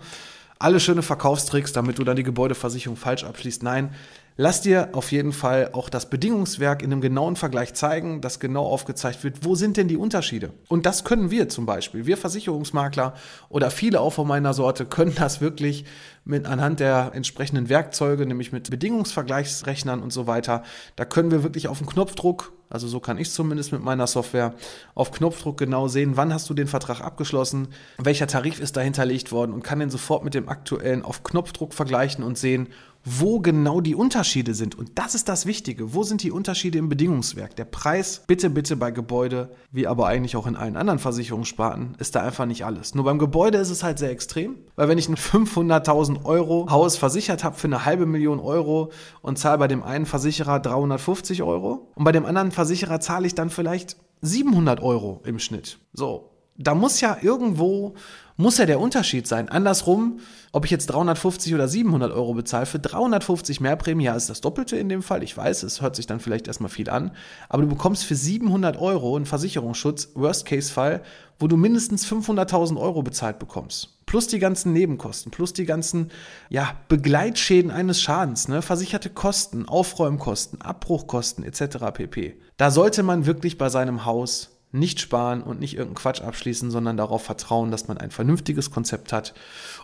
alle 0.61 0.79
schöne 0.79 1.03
Verkaufstricks, 1.03 1.73
damit 1.73 1.99
du 1.99 2.05
dann 2.05 2.17
die 2.17 2.23
Gebäudeversicherung 2.23 2.97
falsch 2.97 3.25
abschließt. 3.25 3.63
Nein, 3.63 3.95
lass 4.37 4.61
dir 4.61 4.91
auf 4.93 5.11
jeden 5.11 5.33
Fall 5.33 5.71
auch 5.73 5.89
das 5.89 6.11
Bedingungswerk 6.11 6.83
in 6.83 6.93
einem 6.93 7.01
genauen 7.01 7.35
Vergleich 7.35 7.73
zeigen, 7.73 8.21
dass 8.21 8.41
genau 8.41 8.67
aufgezeigt 8.67 9.25
wird, 9.25 9.45
wo 9.45 9.55
sind 9.55 9.79
denn 9.79 9.89
die 9.89 9.97
Unterschiede. 9.97 10.53
Und 10.69 10.85
das 10.85 11.05
können 11.05 11.31
wir 11.31 11.49
zum 11.49 11.65
Beispiel. 11.65 12.05
Wir 12.05 12.19
Versicherungsmakler 12.19 13.15
oder 13.49 13.71
viele 13.71 14.01
auch 14.01 14.13
von 14.13 14.29
meiner 14.29 14.53
Sorte 14.53 14.85
können 14.85 15.15
das 15.15 15.41
wirklich 15.41 15.87
mit 16.31 16.47
anhand 16.47 16.81
der 16.81 17.11
entsprechenden 17.15 17.69
Werkzeuge, 17.69 18.25
nämlich 18.25 18.53
mit 18.53 18.71
Bedingungsvergleichsrechnern 18.71 20.01
und 20.01 20.13
so 20.13 20.27
weiter. 20.27 20.63
Da 20.97 21.05
können 21.05 21.31
wir 21.31 21.43
wirklich 21.43 21.69
auf 21.69 21.79
den 21.79 21.87
Knopfdruck 21.87 22.53
also 22.71 22.87
so 22.87 23.01
kann 23.01 23.19
ich 23.19 23.31
zumindest 23.31 23.73
mit 23.73 23.83
meiner 23.83 24.07
Software 24.07 24.55
auf 24.95 25.11
Knopfdruck 25.11 25.59
genau 25.59 25.89
sehen, 25.89 26.13
wann 26.15 26.33
hast 26.33 26.49
du 26.49 26.55
den 26.55 26.69
Vertrag 26.69 27.01
abgeschlossen, 27.01 27.69
welcher 27.99 28.29
Tarif 28.29 28.61
ist 28.61 28.77
da 28.77 28.81
hinterlegt 28.81 29.33
worden 29.33 29.53
und 29.53 29.65
kann 29.65 29.81
den 29.81 29.91
sofort 29.91 30.23
mit 30.23 30.35
dem 30.35 30.49
aktuellen 30.49 31.03
auf 31.03 31.25
Knopfdruck 31.25 31.75
vergleichen 31.75 32.23
und 32.23 32.39
sehen, 32.39 32.69
wo 33.03 33.41
genau 33.41 33.81
die 33.81 33.95
Unterschiede 33.95 34.55
sind. 34.55 34.77
Und 34.77 34.99
das 34.99 35.15
ist 35.15 35.29
das 35.29 35.47
Wichtige. 35.47 35.95
Wo 35.95 36.03
sind 36.03 36.23
die 36.23 36.31
Unterschiede 36.31 36.79
im 36.79 36.89
Bedingungswerk? 36.89 37.57
Der 37.57 37.65
Preis, 37.65 38.23
bitte, 38.27 38.51
bitte 38.51 38.77
bei 38.77 38.91
Gebäude, 38.91 39.51
wie 39.73 39.87
aber 39.87 40.07
eigentlich 40.07 40.37
auch 40.37 40.47
in 40.47 40.55
allen 40.55 40.77
anderen 40.77 40.99
Versicherungssparten, 40.99 41.95
ist 41.99 42.15
da 42.15 42.23
einfach 42.23 42.45
nicht 42.45 42.65
alles. 42.65 42.95
Nur 42.95 43.05
beim 43.05 43.19
Gebäude 43.19 43.59
ist 43.59 43.71
es 43.71 43.83
halt 43.83 43.99
sehr 43.99 44.11
extrem, 44.11 44.57
weil 44.77 44.89
wenn 44.89 44.99
ich 44.99 45.09
ein 45.09 45.17
500.000 45.17 46.20
Euro 46.25 46.69
Haus 46.71 46.97
versichert 46.97 47.45
habe 47.45 47.57
für 47.57 47.69
eine 47.69 47.85
halbe 47.85 48.07
Million 48.07 48.41
Euro 48.41 48.91
und 49.23 49.39
zahle 49.39 49.59
bei 49.59 49.69
dem 49.69 49.83
einen 49.83 50.07
Versicherer 50.07 50.61
350 50.61 51.43
Euro 51.43 51.89
und 51.95 52.05
bei 52.05 52.13
dem 52.13 52.27
anderen 52.27 52.51
Versicherer 52.51 53.01
zahle 53.01 53.27
ich 53.27 53.35
dann 53.35 53.51
vielleicht 53.51 53.97
700 54.23 54.81
Euro 54.81 55.21
im 55.25 55.39
Schnitt. 55.39 55.79
So, 55.93 56.31
da 56.57 56.75
muss 56.75 57.01
ja 57.01 57.17
irgendwo 57.21 57.95
muss 58.41 58.57
ja 58.57 58.65
der 58.65 58.81
Unterschied 58.81 59.27
sein. 59.27 59.51
Andersrum, 59.51 60.21
ob 60.53 60.65
ich 60.65 60.71
jetzt 60.71 60.87
350 60.87 61.55
oder 61.55 61.69
700 61.69 62.11
Euro 62.11 62.33
bezahle, 62.33 62.65
für 62.65 62.79
350 62.79 63.61
mehr 63.61 63.77
Prämie, 63.77 64.05
ja, 64.05 64.15
ist 64.15 64.31
das 64.31 64.41
Doppelte 64.41 64.77
in 64.77 64.89
dem 64.89 65.03
Fall. 65.03 65.23
Ich 65.23 65.37
weiß, 65.37 65.63
es 65.63 65.83
hört 65.83 65.95
sich 65.95 66.07
dann 66.07 66.21
vielleicht 66.21 66.49
erstmal 66.49 66.71
viel 66.71 66.89
an, 66.89 67.13
aber 67.51 67.63
du 67.63 67.69
bekommst 67.69 68.05
für 68.05 68.17
700 68.17 68.79
Euro 68.79 69.15
einen 69.15 69.27
Versicherungsschutz, 69.27 70.09
Worst-Case-Fall, 70.15 71.03
wo 71.39 71.49
du 71.49 71.59
mindestens 71.59 72.07
500.000 72.11 72.81
Euro 72.81 73.03
bezahlt 73.03 73.39
bekommst. 73.39 74.00
Plus 74.11 74.27
die 74.27 74.41
ganzen 74.41 74.73
Nebenkosten, 74.73 75.31
plus 75.31 75.53
die 75.53 75.67
ganzen 75.67 76.11
ja, 76.49 76.75
Begleitschäden 76.89 77.71
eines 77.71 78.03
Schadens, 78.03 78.49
ne? 78.49 78.61
versicherte 78.61 79.09
Kosten, 79.09 79.69
Aufräumkosten, 79.69 80.61
Abbruchkosten 80.61 81.45
etc. 81.45 81.93
pp. 81.95 82.35
Da 82.57 82.73
sollte 82.73 83.05
man 83.05 83.27
wirklich 83.27 83.57
bei 83.57 83.69
seinem 83.69 84.05
Haus 84.05 84.60
nicht 84.73 85.01
sparen 85.01 85.43
und 85.43 85.61
nicht 85.61 85.75
irgendeinen 85.75 85.97
Quatsch 85.97 86.23
abschließen, 86.23 86.71
sondern 86.71 86.97
darauf 86.97 87.23
vertrauen, 87.23 87.71
dass 87.71 87.89
man 87.89 87.99
ein 87.99 88.11
vernünftiges 88.11 88.71
Konzept 88.71 89.13
hat 89.13 89.35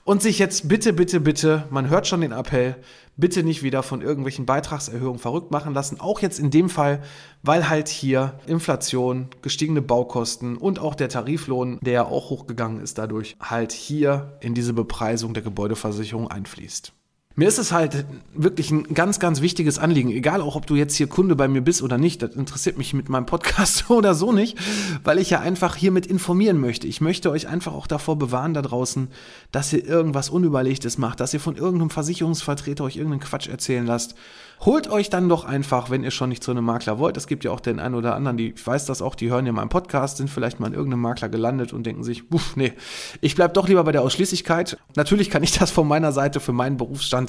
und 0.04 0.22
sich 0.22 0.38
jetzt 0.38 0.68
bitte, 0.68 0.92
bitte, 0.92 1.20
bitte, 1.20 1.64
man 1.70 1.88
hört 1.88 2.06
schon 2.06 2.20
den 2.20 2.32
Appell, 2.32 2.76
bitte 3.16 3.42
nicht 3.42 3.62
wieder 3.62 3.82
von 3.82 4.02
irgendwelchen 4.02 4.46
Beitragserhöhungen 4.46 5.18
verrückt 5.18 5.50
machen 5.50 5.74
lassen. 5.74 6.00
Auch 6.00 6.20
jetzt 6.20 6.38
in 6.38 6.50
dem 6.50 6.68
Fall, 6.68 7.02
weil 7.42 7.68
halt 7.68 7.88
hier 7.88 8.38
Inflation, 8.46 9.28
gestiegene 9.42 9.82
Baukosten 9.82 10.56
und 10.56 10.78
auch 10.78 10.94
der 10.94 11.08
Tariflohn, 11.08 11.78
der 11.82 11.92
ja 11.92 12.04
auch 12.04 12.30
hochgegangen 12.30 12.80
ist 12.80 12.98
dadurch, 12.98 13.36
halt 13.40 13.72
hier 13.72 14.36
in 14.40 14.54
diese 14.54 14.72
Bepreisung 14.72 15.34
der 15.34 15.42
Gebäudeversicherung 15.42 16.28
einfließt. 16.28 16.92
Mir 17.38 17.48
ist 17.48 17.58
es 17.58 17.70
halt 17.70 18.06
wirklich 18.34 18.70
ein 18.70 18.94
ganz, 18.94 19.20
ganz 19.20 19.42
wichtiges 19.42 19.78
Anliegen. 19.78 20.08
Egal 20.10 20.40
auch, 20.40 20.56
ob 20.56 20.66
du 20.66 20.74
jetzt 20.74 20.96
hier 20.96 21.06
Kunde 21.06 21.36
bei 21.36 21.48
mir 21.48 21.60
bist 21.60 21.82
oder 21.82 21.98
nicht, 21.98 22.22
das 22.22 22.34
interessiert 22.34 22.78
mich 22.78 22.94
mit 22.94 23.10
meinem 23.10 23.26
Podcast 23.26 23.90
oder 23.90 24.14
so 24.14 24.32
nicht, 24.32 24.56
weil 25.04 25.18
ich 25.18 25.28
ja 25.28 25.40
einfach 25.40 25.76
hiermit 25.76 26.06
informieren 26.06 26.58
möchte. 26.58 26.86
Ich 26.86 27.02
möchte 27.02 27.30
euch 27.30 27.46
einfach 27.46 27.74
auch 27.74 27.86
davor 27.86 28.18
bewahren 28.18 28.54
da 28.54 28.62
draußen, 28.62 29.08
dass 29.52 29.70
ihr 29.74 29.84
irgendwas 29.84 30.30
Unüberlegtes 30.30 30.96
macht, 30.96 31.20
dass 31.20 31.34
ihr 31.34 31.40
von 31.40 31.56
irgendeinem 31.56 31.90
Versicherungsvertreter 31.90 32.84
euch 32.84 32.96
irgendeinen 32.96 33.20
Quatsch 33.20 33.48
erzählen 33.48 33.84
lasst 33.84 34.14
Holt 34.60 34.88
euch 34.88 35.10
dann 35.10 35.28
doch 35.28 35.44
einfach, 35.44 35.90
wenn 35.90 36.02
ihr 36.02 36.10
schon 36.10 36.30
nicht 36.30 36.42
zu 36.42 36.50
einem 36.50 36.64
Makler 36.64 36.98
wollt, 36.98 37.18
es 37.18 37.26
gibt 37.26 37.44
ja 37.44 37.50
auch 37.50 37.60
den 37.60 37.78
einen 37.78 37.94
oder 37.94 38.14
anderen, 38.14 38.38
die, 38.38 38.52
ich 38.52 38.66
weiß 38.66 38.86
das 38.86 39.02
auch, 39.02 39.14
die 39.14 39.30
hören 39.30 39.44
ja 39.44 39.52
meinen 39.52 39.68
Podcast, 39.68 40.16
sind 40.16 40.30
vielleicht 40.30 40.60
mal 40.60 40.68
in 40.68 40.72
irgendeinem 40.72 41.02
Makler 41.02 41.28
gelandet 41.28 41.74
und 41.74 41.84
denken 41.84 42.02
sich, 42.02 42.32
uff, 42.32 42.56
nee, 42.56 42.72
ich 43.20 43.34
bleib 43.34 43.52
doch 43.52 43.68
lieber 43.68 43.84
bei 43.84 43.92
der 43.92 44.00
Ausschließlichkeit. 44.00 44.78
Natürlich 44.96 45.28
kann 45.28 45.42
ich 45.42 45.52
das 45.52 45.70
von 45.70 45.86
meiner 45.86 46.10
Seite 46.10 46.40
für 46.40 46.52
meinen 46.52 46.78
Berufsstand 46.78 47.25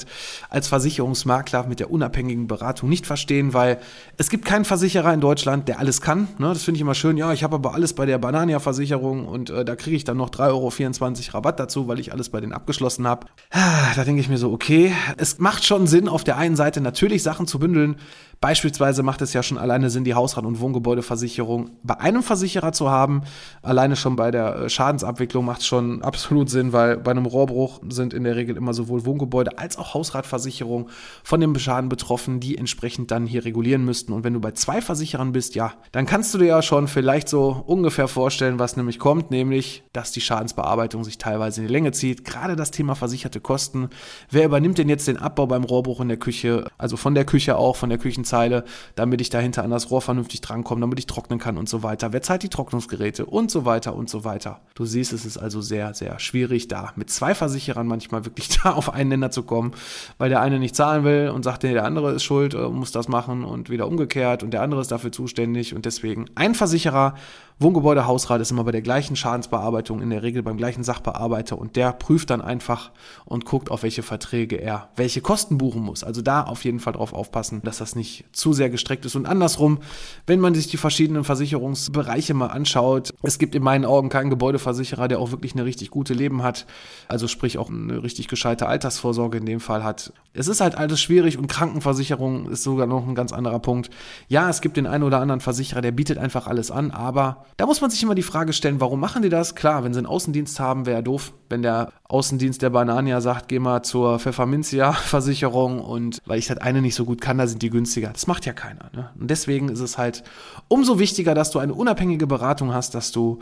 als 0.50 0.68
Versicherungsmakler 0.68 1.66
mit 1.66 1.80
der 1.80 1.90
unabhängigen 1.90 2.46
Beratung 2.46 2.88
nicht 2.88 3.06
verstehen, 3.06 3.54
weil 3.54 3.78
es 4.16 4.30
gibt 4.30 4.44
keinen 4.44 4.64
Versicherer 4.64 5.12
in 5.12 5.20
Deutschland, 5.20 5.68
der 5.68 5.78
alles 5.78 6.00
kann. 6.00 6.28
Ne? 6.38 6.48
Das 6.48 6.62
finde 6.62 6.76
ich 6.76 6.82
immer 6.82 6.94
schön. 6.94 7.16
Ja, 7.16 7.32
ich 7.32 7.42
habe 7.42 7.56
aber 7.56 7.74
alles 7.74 7.92
bei 7.92 8.06
der 8.06 8.18
Banania-Versicherung 8.18 9.26
und 9.26 9.50
äh, 9.50 9.64
da 9.64 9.76
kriege 9.76 9.96
ich 9.96 10.04
dann 10.04 10.16
noch 10.16 10.30
3,24 10.30 11.28
Euro 11.28 11.34
Rabatt 11.34 11.60
dazu, 11.60 11.88
weil 11.88 11.98
ich 11.98 12.12
alles 12.12 12.28
bei 12.28 12.40
denen 12.40 12.52
abgeschlossen 12.52 13.06
habe. 13.06 13.26
Ah, 13.50 13.94
da 13.94 14.04
denke 14.04 14.20
ich 14.20 14.28
mir 14.28 14.38
so, 14.38 14.52
okay, 14.52 14.92
es 15.16 15.38
macht 15.38 15.64
schon 15.64 15.86
Sinn, 15.86 16.08
auf 16.08 16.24
der 16.24 16.36
einen 16.36 16.56
Seite 16.56 16.80
natürlich 16.80 17.22
Sachen 17.22 17.46
zu 17.46 17.58
bündeln. 17.58 17.96
Beispielsweise 18.40 19.02
macht 19.02 19.20
es 19.20 19.32
ja 19.32 19.42
schon 19.42 19.58
alleine 19.58 19.90
Sinn, 19.90 20.04
die 20.04 20.14
Hausrat- 20.14 20.44
und 20.44 20.60
Wohngebäudeversicherung 20.60 21.70
bei 21.82 21.98
einem 21.98 22.22
Versicherer 22.22 22.72
zu 22.72 22.88
haben. 22.88 23.22
Alleine 23.62 23.96
schon 23.96 24.14
bei 24.14 24.30
der 24.30 24.56
äh, 24.56 24.68
Schadensabwicklung 24.70 25.44
macht 25.44 25.60
es 25.60 25.66
schon 25.66 26.02
absolut 26.02 26.48
Sinn, 26.48 26.72
weil 26.72 26.98
bei 26.98 27.10
einem 27.10 27.26
Rohrbruch 27.26 27.80
sind 27.88 28.14
in 28.14 28.22
der 28.22 28.36
Regel 28.36 28.56
immer 28.56 28.74
sowohl 28.74 29.04
Wohngebäude 29.04 29.58
als 29.58 29.76
auch 29.76 29.94
Hausratversicherung 29.94 30.88
von 31.24 31.40
dem 31.40 31.58
Schaden 31.58 31.88
betroffen, 31.88 32.38
die 32.38 32.56
entsprechend 32.56 33.10
dann 33.10 33.26
hier 33.26 33.44
regulieren 33.44 33.84
müssten. 33.84 34.12
Und 34.12 34.22
wenn 34.22 34.34
du 34.34 34.40
bei 34.40 34.52
zwei 34.52 34.80
Versicherern 34.80 35.32
bist, 35.32 35.56
ja, 35.56 35.72
dann 35.90 36.06
kannst 36.06 36.32
du 36.32 36.38
dir 36.38 36.46
ja 36.46 36.62
schon 36.62 36.86
vielleicht 36.86 37.28
so 37.28 37.64
ungefähr 37.66 38.06
vorstellen, 38.06 38.60
was 38.60 38.76
nämlich 38.76 39.00
kommt, 39.00 39.32
nämlich, 39.32 39.82
dass 39.92 40.12
die 40.12 40.20
Schadensbearbeitung 40.20 41.02
sich 41.02 41.18
teilweise 41.18 41.60
in 41.60 41.66
die 41.66 41.72
Länge 41.72 41.90
zieht. 41.90 42.24
Gerade 42.24 42.54
das 42.54 42.70
Thema 42.70 42.94
versicherte 42.94 43.40
Kosten. 43.40 43.88
Wer 44.30 44.44
übernimmt 44.44 44.78
denn 44.78 44.88
jetzt 44.88 45.08
den 45.08 45.16
Abbau 45.16 45.48
beim 45.48 45.64
Rohrbruch 45.64 46.00
in 46.00 46.08
der 46.08 46.18
Küche? 46.18 46.66
Also 46.78 46.96
von 46.96 47.16
der 47.16 47.24
Küche 47.24 47.56
auch, 47.56 47.74
von 47.74 47.88
der 47.88 47.98
Küchenzeile, 48.28 48.64
damit 48.94 49.20
ich 49.20 49.30
dahinter 49.30 49.64
an 49.64 49.70
das 49.70 49.90
Rohr 49.90 50.02
vernünftig 50.02 50.40
drankomme, 50.40 50.80
damit 50.80 50.98
ich 50.98 51.06
trocknen 51.06 51.38
kann 51.38 51.56
und 51.56 51.68
so 51.68 51.82
weiter. 51.82 52.12
Wer 52.12 52.22
zahlt 52.22 52.42
die 52.42 52.48
Trocknungsgeräte 52.48 53.26
und 53.26 53.50
so 53.50 53.64
weiter 53.64 53.94
und 53.94 54.10
so 54.10 54.24
weiter. 54.24 54.60
Du 54.74 54.84
siehst, 54.84 55.12
es 55.12 55.24
ist 55.24 55.38
also 55.38 55.60
sehr, 55.60 55.94
sehr 55.94 56.18
schwierig, 56.18 56.68
da 56.68 56.92
mit 56.96 57.10
zwei 57.10 57.34
Versicherern 57.34 57.86
manchmal 57.86 58.24
wirklich 58.24 58.48
da 58.62 58.72
auf 58.72 58.92
einen 58.92 59.10
Nenner 59.10 59.30
zu 59.30 59.42
kommen, 59.42 59.72
weil 60.18 60.28
der 60.28 60.40
eine 60.40 60.58
nicht 60.58 60.76
zahlen 60.76 61.04
will 61.04 61.30
und 61.34 61.42
sagt, 61.42 61.62
der 61.62 61.84
andere 61.84 62.12
ist 62.12 62.24
schuld, 62.24 62.54
äh, 62.54 62.68
muss 62.68 62.92
das 62.92 63.08
machen 63.08 63.44
und 63.44 63.70
wieder 63.70 63.86
umgekehrt 63.86 64.42
und 64.42 64.52
der 64.52 64.62
andere 64.62 64.80
ist 64.80 64.90
dafür 64.90 65.12
zuständig 65.12 65.74
und 65.74 65.84
deswegen 65.84 66.26
ein 66.34 66.54
Versicherer 66.54 67.14
Wohngebäudehausrat 67.60 68.40
ist 68.40 68.52
immer 68.52 68.62
bei 68.62 68.70
der 68.70 68.82
gleichen 68.82 69.16
Schadensbearbeitung, 69.16 70.00
in 70.00 70.10
der 70.10 70.22
Regel 70.22 70.44
beim 70.44 70.56
gleichen 70.56 70.84
Sachbearbeiter 70.84 71.58
und 71.58 71.74
der 71.74 71.92
prüft 71.92 72.30
dann 72.30 72.40
einfach 72.40 72.92
und 73.24 73.44
guckt, 73.46 73.72
auf 73.72 73.82
welche 73.82 74.04
Verträge 74.04 74.56
er 74.56 74.90
welche 74.94 75.20
Kosten 75.20 75.58
buchen 75.58 75.82
muss. 75.82 76.04
Also 76.04 76.22
da 76.22 76.44
auf 76.44 76.64
jeden 76.64 76.78
Fall 76.78 76.92
drauf 76.92 77.12
aufpassen, 77.12 77.60
dass 77.64 77.78
das 77.78 77.96
nicht 77.96 78.17
zu 78.32 78.52
sehr 78.52 78.70
gestreckt 78.70 79.04
ist. 79.04 79.16
Und 79.16 79.26
andersrum, 79.26 79.78
wenn 80.26 80.40
man 80.40 80.54
sich 80.54 80.68
die 80.68 80.76
verschiedenen 80.76 81.24
Versicherungsbereiche 81.24 82.34
mal 82.34 82.48
anschaut, 82.48 83.12
es 83.22 83.38
gibt 83.38 83.54
in 83.54 83.62
meinen 83.62 83.84
Augen 83.84 84.08
keinen 84.08 84.30
Gebäudeversicherer, 84.30 85.08
der 85.08 85.18
auch 85.18 85.30
wirklich 85.30 85.54
eine 85.54 85.64
richtig 85.64 85.90
gute 85.90 86.14
Leben 86.14 86.42
hat, 86.42 86.66
also 87.08 87.28
sprich 87.28 87.58
auch 87.58 87.70
eine 87.70 88.02
richtig 88.02 88.28
gescheite 88.28 88.66
Altersvorsorge 88.66 89.38
in 89.38 89.46
dem 89.46 89.60
Fall 89.60 89.84
hat. 89.84 90.12
Es 90.32 90.48
ist 90.48 90.60
halt 90.60 90.76
alles 90.76 91.00
schwierig 91.00 91.38
und 91.38 91.48
Krankenversicherung 91.48 92.48
ist 92.48 92.62
sogar 92.62 92.86
noch 92.86 93.06
ein 93.06 93.14
ganz 93.14 93.32
anderer 93.32 93.58
Punkt. 93.58 93.90
Ja, 94.28 94.48
es 94.48 94.60
gibt 94.60 94.76
den 94.76 94.86
einen 94.86 95.04
oder 95.04 95.20
anderen 95.20 95.40
Versicherer, 95.40 95.80
der 95.80 95.92
bietet 95.92 96.18
einfach 96.18 96.46
alles 96.46 96.70
an, 96.70 96.90
aber 96.90 97.44
da 97.56 97.66
muss 97.66 97.80
man 97.80 97.90
sich 97.90 98.02
immer 98.02 98.14
die 98.14 98.22
Frage 98.22 98.52
stellen, 98.52 98.80
warum 98.80 99.00
machen 99.00 99.22
die 99.22 99.28
das? 99.28 99.54
Klar, 99.54 99.84
wenn 99.84 99.92
sie 99.92 99.98
einen 99.98 100.06
Außendienst 100.06 100.60
haben, 100.60 100.86
wäre 100.86 100.98
ja 100.98 101.02
doof, 101.02 101.32
wenn 101.48 101.62
der 101.62 101.92
Außendienst 102.04 102.62
der 102.62 102.70
Banania 102.70 103.20
sagt, 103.20 103.48
geh 103.48 103.58
mal 103.58 103.82
zur 103.82 104.18
Pfefferminzia-Versicherung 104.18 105.80
und 105.80 106.20
weil 106.26 106.38
ich 106.38 106.48
halt 106.48 106.62
eine 106.62 106.82
nicht 106.82 106.94
so 106.94 107.04
gut 107.04 107.20
kann, 107.20 107.38
da 107.38 107.46
sind 107.46 107.62
die 107.62 107.70
günstiger. 107.70 108.07
Das 108.12 108.26
macht 108.26 108.46
ja 108.46 108.52
keiner. 108.52 108.90
Ne? 108.94 109.10
Und 109.18 109.30
deswegen 109.30 109.68
ist 109.68 109.80
es 109.80 109.98
halt 109.98 110.22
umso 110.68 110.98
wichtiger, 110.98 111.34
dass 111.34 111.50
du 111.50 111.58
eine 111.58 111.74
unabhängige 111.74 112.26
Beratung 112.26 112.72
hast, 112.72 112.94
dass 112.94 113.12
du 113.12 113.38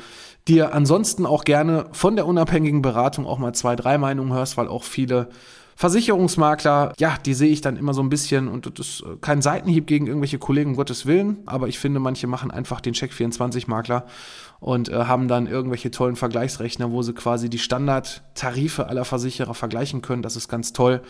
dir 0.48 0.74
ansonsten 0.74 1.26
auch 1.26 1.44
gerne 1.44 1.87
von 1.92 2.16
der 2.16 2.26
unabhängigen 2.26 2.83
Beratung 2.83 3.26
auch 3.26 3.38
mal 3.38 3.52
zwei, 3.52 3.76
drei 3.76 3.98
Meinungen 3.98 4.33
hörst, 4.33 4.57
weil 4.57 4.68
auch 4.68 4.85
viele 4.85 5.29
Versicherungsmakler, 5.79 6.94
ja, 6.98 7.16
die 7.24 7.35
sehe 7.35 7.50
ich 7.50 7.61
dann 7.61 7.76
immer 7.76 7.92
so 7.92 8.02
ein 8.02 8.09
bisschen 8.09 8.48
und 8.48 8.79
das 8.79 8.88
ist 8.88 9.00
äh, 9.02 9.16
kein 9.20 9.42
Seitenhieb 9.42 9.87
gegen 9.87 10.07
irgendwelche 10.07 10.38
Kollegen, 10.38 10.70
um 10.70 10.76
Gottes 10.76 11.05
Willen, 11.05 11.38
aber 11.44 11.68
ich 11.68 11.79
finde, 11.79 12.00
manche 12.00 12.26
machen 12.26 12.50
einfach 12.50 12.81
den 12.81 12.94
Check24-Makler 12.94 14.07
und 14.59 14.88
äh, 14.88 15.05
haben 15.05 15.29
dann 15.29 15.46
irgendwelche 15.46 15.90
tollen 15.90 16.16
Vergleichsrechner, 16.16 16.92
wo 16.92 17.02
sie 17.02 17.12
quasi 17.12 17.50
die 17.50 17.59
Standardtarife 17.59 18.87
aller 18.87 19.05
Versicherer 19.05 19.52
vergleichen 19.52 20.00
können. 20.00 20.22
Das 20.22 20.35
ist 20.35 20.48
ganz 20.48 20.72
toll. 20.72 21.02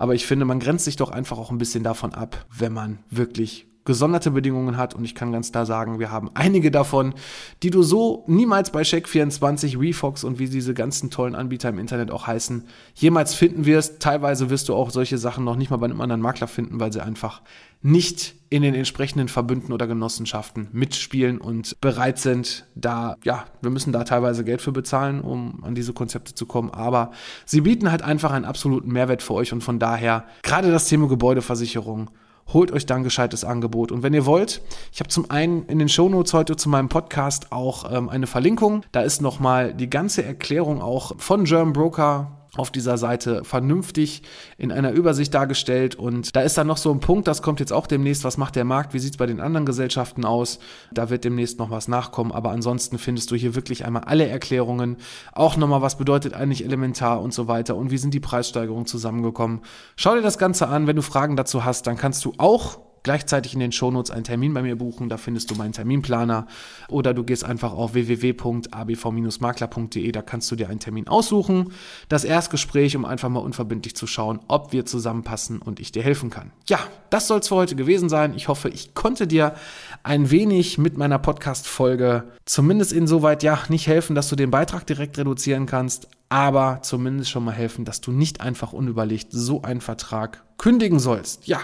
Aber 0.00 0.14
ich 0.14 0.26
finde, 0.26 0.44
man 0.44 0.60
grenzt 0.60 0.84
sich 0.84 0.94
doch 0.94 1.10
einfach 1.10 1.38
auch 1.38 1.50
ein 1.50 1.58
bisschen 1.58 1.82
davon 1.82 2.14
ab, 2.14 2.46
wenn 2.56 2.72
man 2.72 3.00
wirklich 3.10 3.66
gesonderte 3.88 4.30
Bedingungen 4.30 4.76
hat. 4.76 4.94
Und 4.94 5.04
ich 5.06 5.14
kann 5.14 5.32
ganz 5.32 5.50
klar 5.50 5.64
sagen, 5.64 5.98
wir 5.98 6.12
haben 6.12 6.30
einige 6.34 6.70
davon, 6.70 7.14
die 7.62 7.70
du 7.70 7.82
so 7.82 8.22
niemals 8.26 8.70
bei 8.70 8.82
Check24, 8.82 9.80
Refox 9.80 10.24
und 10.24 10.38
wie 10.38 10.46
diese 10.46 10.74
ganzen 10.74 11.08
tollen 11.08 11.34
Anbieter 11.34 11.70
im 11.70 11.78
Internet 11.78 12.10
auch 12.10 12.26
heißen, 12.26 12.64
jemals 12.94 13.32
finden 13.32 13.64
wirst. 13.64 14.00
Teilweise 14.00 14.50
wirst 14.50 14.68
du 14.68 14.74
auch 14.74 14.90
solche 14.90 15.16
Sachen 15.16 15.42
noch 15.42 15.56
nicht 15.56 15.70
mal 15.70 15.78
bei 15.78 15.86
einem 15.86 16.02
anderen 16.02 16.20
Makler 16.20 16.48
finden, 16.48 16.78
weil 16.78 16.92
sie 16.92 17.02
einfach 17.02 17.40
nicht 17.80 18.34
in 18.50 18.60
den 18.60 18.74
entsprechenden 18.74 19.28
Verbünden 19.28 19.72
oder 19.72 19.86
Genossenschaften 19.86 20.68
mitspielen 20.72 21.38
und 21.38 21.80
bereit 21.80 22.18
sind, 22.18 22.66
da, 22.74 23.16
ja, 23.24 23.46
wir 23.62 23.70
müssen 23.70 23.92
da 23.92 24.04
teilweise 24.04 24.44
Geld 24.44 24.60
für 24.60 24.72
bezahlen, 24.72 25.22
um 25.22 25.64
an 25.64 25.74
diese 25.74 25.94
Konzepte 25.94 26.34
zu 26.34 26.44
kommen, 26.44 26.70
aber 26.70 27.12
sie 27.46 27.62
bieten 27.62 27.90
halt 27.90 28.02
einfach 28.02 28.32
einen 28.32 28.44
absoluten 28.44 28.92
Mehrwert 28.92 29.22
für 29.22 29.32
euch. 29.32 29.54
Und 29.54 29.62
von 29.62 29.78
daher, 29.78 30.24
gerade 30.42 30.70
das 30.70 30.88
Thema 30.88 31.08
Gebäudeversicherung, 31.08 32.10
holt 32.52 32.72
euch 32.72 32.86
dann 32.86 33.02
gescheites 33.02 33.44
Angebot. 33.44 33.92
Und 33.92 34.02
wenn 34.02 34.14
ihr 34.14 34.26
wollt, 34.26 34.62
ich 34.92 35.00
habe 35.00 35.08
zum 35.08 35.30
einen 35.30 35.66
in 35.66 35.78
den 35.78 35.88
Shownotes 35.88 36.32
heute 36.32 36.56
zu 36.56 36.68
meinem 36.68 36.88
Podcast 36.88 37.52
auch 37.52 37.92
ähm, 37.92 38.08
eine 38.08 38.26
Verlinkung. 38.26 38.84
Da 38.92 39.02
ist 39.02 39.22
nochmal 39.22 39.74
die 39.74 39.90
ganze 39.90 40.24
Erklärung 40.24 40.80
auch 40.80 41.12
von 41.18 41.44
German 41.44 41.72
Broker 41.72 42.37
auf 42.58 42.70
dieser 42.70 42.98
Seite 42.98 43.44
vernünftig 43.44 44.22
in 44.56 44.72
einer 44.72 44.90
Übersicht 44.90 45.32
dargestellt. 45.32 45.94
Und 45.94 46.34
da 46.34 46.40
ist 46.40 46.58
dann 46.58 46.66
noch 46.66 46.76
so 46.76 46.90
ein 46.90 47.00
Punkt, 47.00 47.28
das 47.28 47.42
kommt 47.42 47.60
jetzt 47.60 47.72
auch 47.72 47.86
demnächst, 47.86 48.24
was 48.24 48.36
macht 48.36 48.56
der 48.56 48.64
Markt, 48.64 48.94
wie 48.94 48.98
sieht 48.98 49.12
es 49.12 49.16
bei 49.16 49.26
den 49.26 49.40
anderen 49.40 49.66
Gesellschaften 49.66 50.24
aus. 50.24 50.58
Da 50.92 51.10
wird 51.10 51.24
demnächst 51.24 51.58
noch 51.58 51.70
was 51.70 51.88
nachkommen, 51.88 52.32
aber 52.32 52.50
ansonsten 52.50 52.98
findest 52.98 53.30
du 53.30 53.36
hier 53.36 53.54
wirklich 53.54 53.84
einmal 53.84 54.04
alle 54.04 54.26
Erklärungen. 54.26 54.96
Auch 55.32 55.56
nochmal, 55.56 55.82
was 55.82 55.98
bedeutet 55.98 56.34
eigentlich 56.34 56.64
elementar 56.64 57.20
und 57.20 57.32
so 57.32 57.48
weiter 57.48 57.76
und 57.76 57.90
wie 57.90 57.98
sind 57.98 58.14
die 58.14 58.20
Preissteigerungen 58.20 58.86
zusammengekommen. 58.86 59.60
Schau 59.96 60.14
dir 60.14 60.22
das 60.22 60.38
Ganze 60.38 60.68
an, 60.68 60.86
wenn 60.86 60.96
du 60.96 61.02
Fragen 61.02 61.36
dazu 61.36 61.64
hast, 61.64 61.86
dann 61.86 61.96
kannst 61.96 62.24
du 62.24 62.32
auch 62.38 62.87
gleichzeitig 63.02 63.54
in 63.54 63.60
den 63.60 63.72
Shownotes 63.72 64.10
einen 64.10 64.24
Termin 64.24 64.54
bei 64.54 64.62
mir 64.62 64.76
buchen. 64.76 65.08
Da 65.08 65.16
findest 65.16 65.50
du 65.50 65.54
meinen 65.54 65.72
Terminplaner. 65.72 66.46
Oder 66.88 67.14
du 67.14 67.24
gehst 67.24 67.44
einfach 67.44 67.72
auf 67.72 67.94
www.abv-makler.de. 67.94 70.12
Da 70.12 70.22
kannst 70.22 70.50
du 70.50 70.56
dir 70.56 70.68
einen 70.68 70.80
Termin 70.80 71.08
aussuchen. 71.08 71.72
Das 72.08 72.24
Erstgespräch, 72.24 72.96
um 72.96 73.04
einfach 73.04 73.28
mal 73.28 73.40
unverbindlich 73.40 73.96
zu 73.96 74.06
schauen, 74.06 74.40
ob 74.48 74.72
wir 74.72 74.86
zusammenpassen 74.86 75.60
und 75.60 75.80
ich 75.80 75.92
dir 75.92 76.02
helfen 76.02 76.30
kann. 76.30 76.52
Ja, 76.68 76.78
das 77.10 77.26
soll 77.26 77.40
es 77.40 77.48
für 77.48 77.56
heute 77.56 77.76
gewesen 77.76 78.08
sein. 78.08 78.34
Ich 78.34 78.48
hoffe, 78.48 78.68
ich 78.68 78.94
konnte 78.94 79.26
dir 79.26 79.54
ein 80.02 80.30
wenig 80.30 80.78
mit 80.78 80.96
meiner 80.96 81.18
Podcast-Folge 81.18 82.24
zumindest 82.44 82.92
insoweit 82.92 83.42
ja 83.42 83.58
nicht 83.68 83.86
helfen, 83.86 84.14
dass 84.14 84.28
du 84.28 84.36
den 84.36 84.50
Beitrag 84.50 84.86
direkt 84.86 85.18
reduzieren 85.18 85.66
kannst, 85.66 86.08
aber 86.28 86.80
zumindest 86.82 87.30
schon 87.30 87.44
mal 87.44 87.52
helfen, 87.52 87.84
dass 87.84 88.00
du 88.00 88.12
nicht 88.12 88.40
einfach 88.40 88.72
unüberlegt 88.72 89.28
so 89.30 89.62
einen 89.62 89.80
Vertrag 89.80 90.44
kündigen 90.58 90.98
sollst. 90.98 91.46
Ja, 91.46 91.60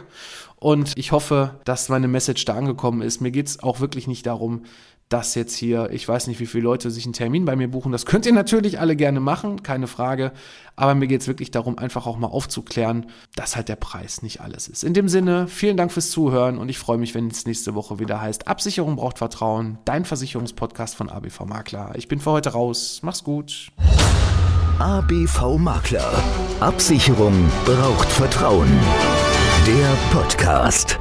und 0.57 0.97
ich 0.97 1.13
hoffe, 1.13 1.61
dass 1.65 1.89
meine 1.89 2.09
Message 2.09 2.45
da 2.45 2.55
angekommen 2.55 3.03
ist. 3.03 3.21
Mir 3.21 3.31
geht 3.31 3.49
es 3.49 3.63
auch 3.63 3.81
wirklich 3.81 4.07
nicht 4.07 4.27
darum, 4.27 4.63
dass 5.11 5.35
jetzt 5.35 5.55
hier, 5.55 5.91
ich 5.93 6.09
weiß 6.09 6.27
nicht, 6.27 6.41
wie 6.41 6.47
viele 6.47 6.65
Leute 6.65 6.91
sich 6.91 7.05
einen 7.05 7.13
Termin 7.13 7.45
bei 7.45 7.57
mir 7.57 7.69
buchen. 7.71 7.93
Das 7.93 8.07
könnt 8.07 8.25
ihr 8.27 8.33
natürlich 8.33 8.81
alle 8.81 8.97
gerne 8.97 9.21
machen, 9.21 9.63
keine 9.63 9.87
Frage. 9.87 10.33
Aber 10.77 10.95
mir 10.95 11.07
geht 11.07 11.21
es 11.21 11.29
wirklich 11.29 11.51
darum, 11.51 11.79
einfach 11.79 12.07
auch 12.07 12.17
mal 12.17 12.29
aufzuklären, 12.29 13.07
dass 13.37 13.55
halt 13.55 13.69
der 13.69 13.77
Preis 13.77 14.23
nicht 14.23 14.41
alles 14.41 14.67
ist. 14.67 14.83
In 14.83 14.95
dem 14.95 15.09
Sinne, 15.09 15.47
vielen 15.47 15.77
Dank 15.77 15.93
fürs 15.93 16.11
Zuhören 16.11 16.59
und 16.59 16.69
ich 16.69 16.79
freue 16.79 16.99
mich, 16.99 17.15
wenn 17.15 17.29
es 17.29 17.47
nächste 17.47 17.75
Woche 17.75 17.99
wieder 17.99 18.21
heißt, 18.21 18.49
Absicherung 18.49 18.97
braucht 18.97 19.19
Vertrauen, 19.19 19.79
dein 19.85 20.05
Versicherungspodcast 20.05 20.97
von 20.97 21.11
ABV 21.11 21.45
Makler. 21.45 21.93
Ich 21.97 22.09
bin 22.09 22.19
für 22.19 22.31
heute 22.31 22.51
raus. 22.51 23.01
Mach's 23.03 23.23
gut. 23.23 23.71
ABV 24.79 25.57
Makler. 25.59 26.13
Absicherung 26.61 27.49
braucht 27.65 28.11
Vertrauen. 28.11 28.69
Der 29.67 29.97
Podcast. 30.11 30.99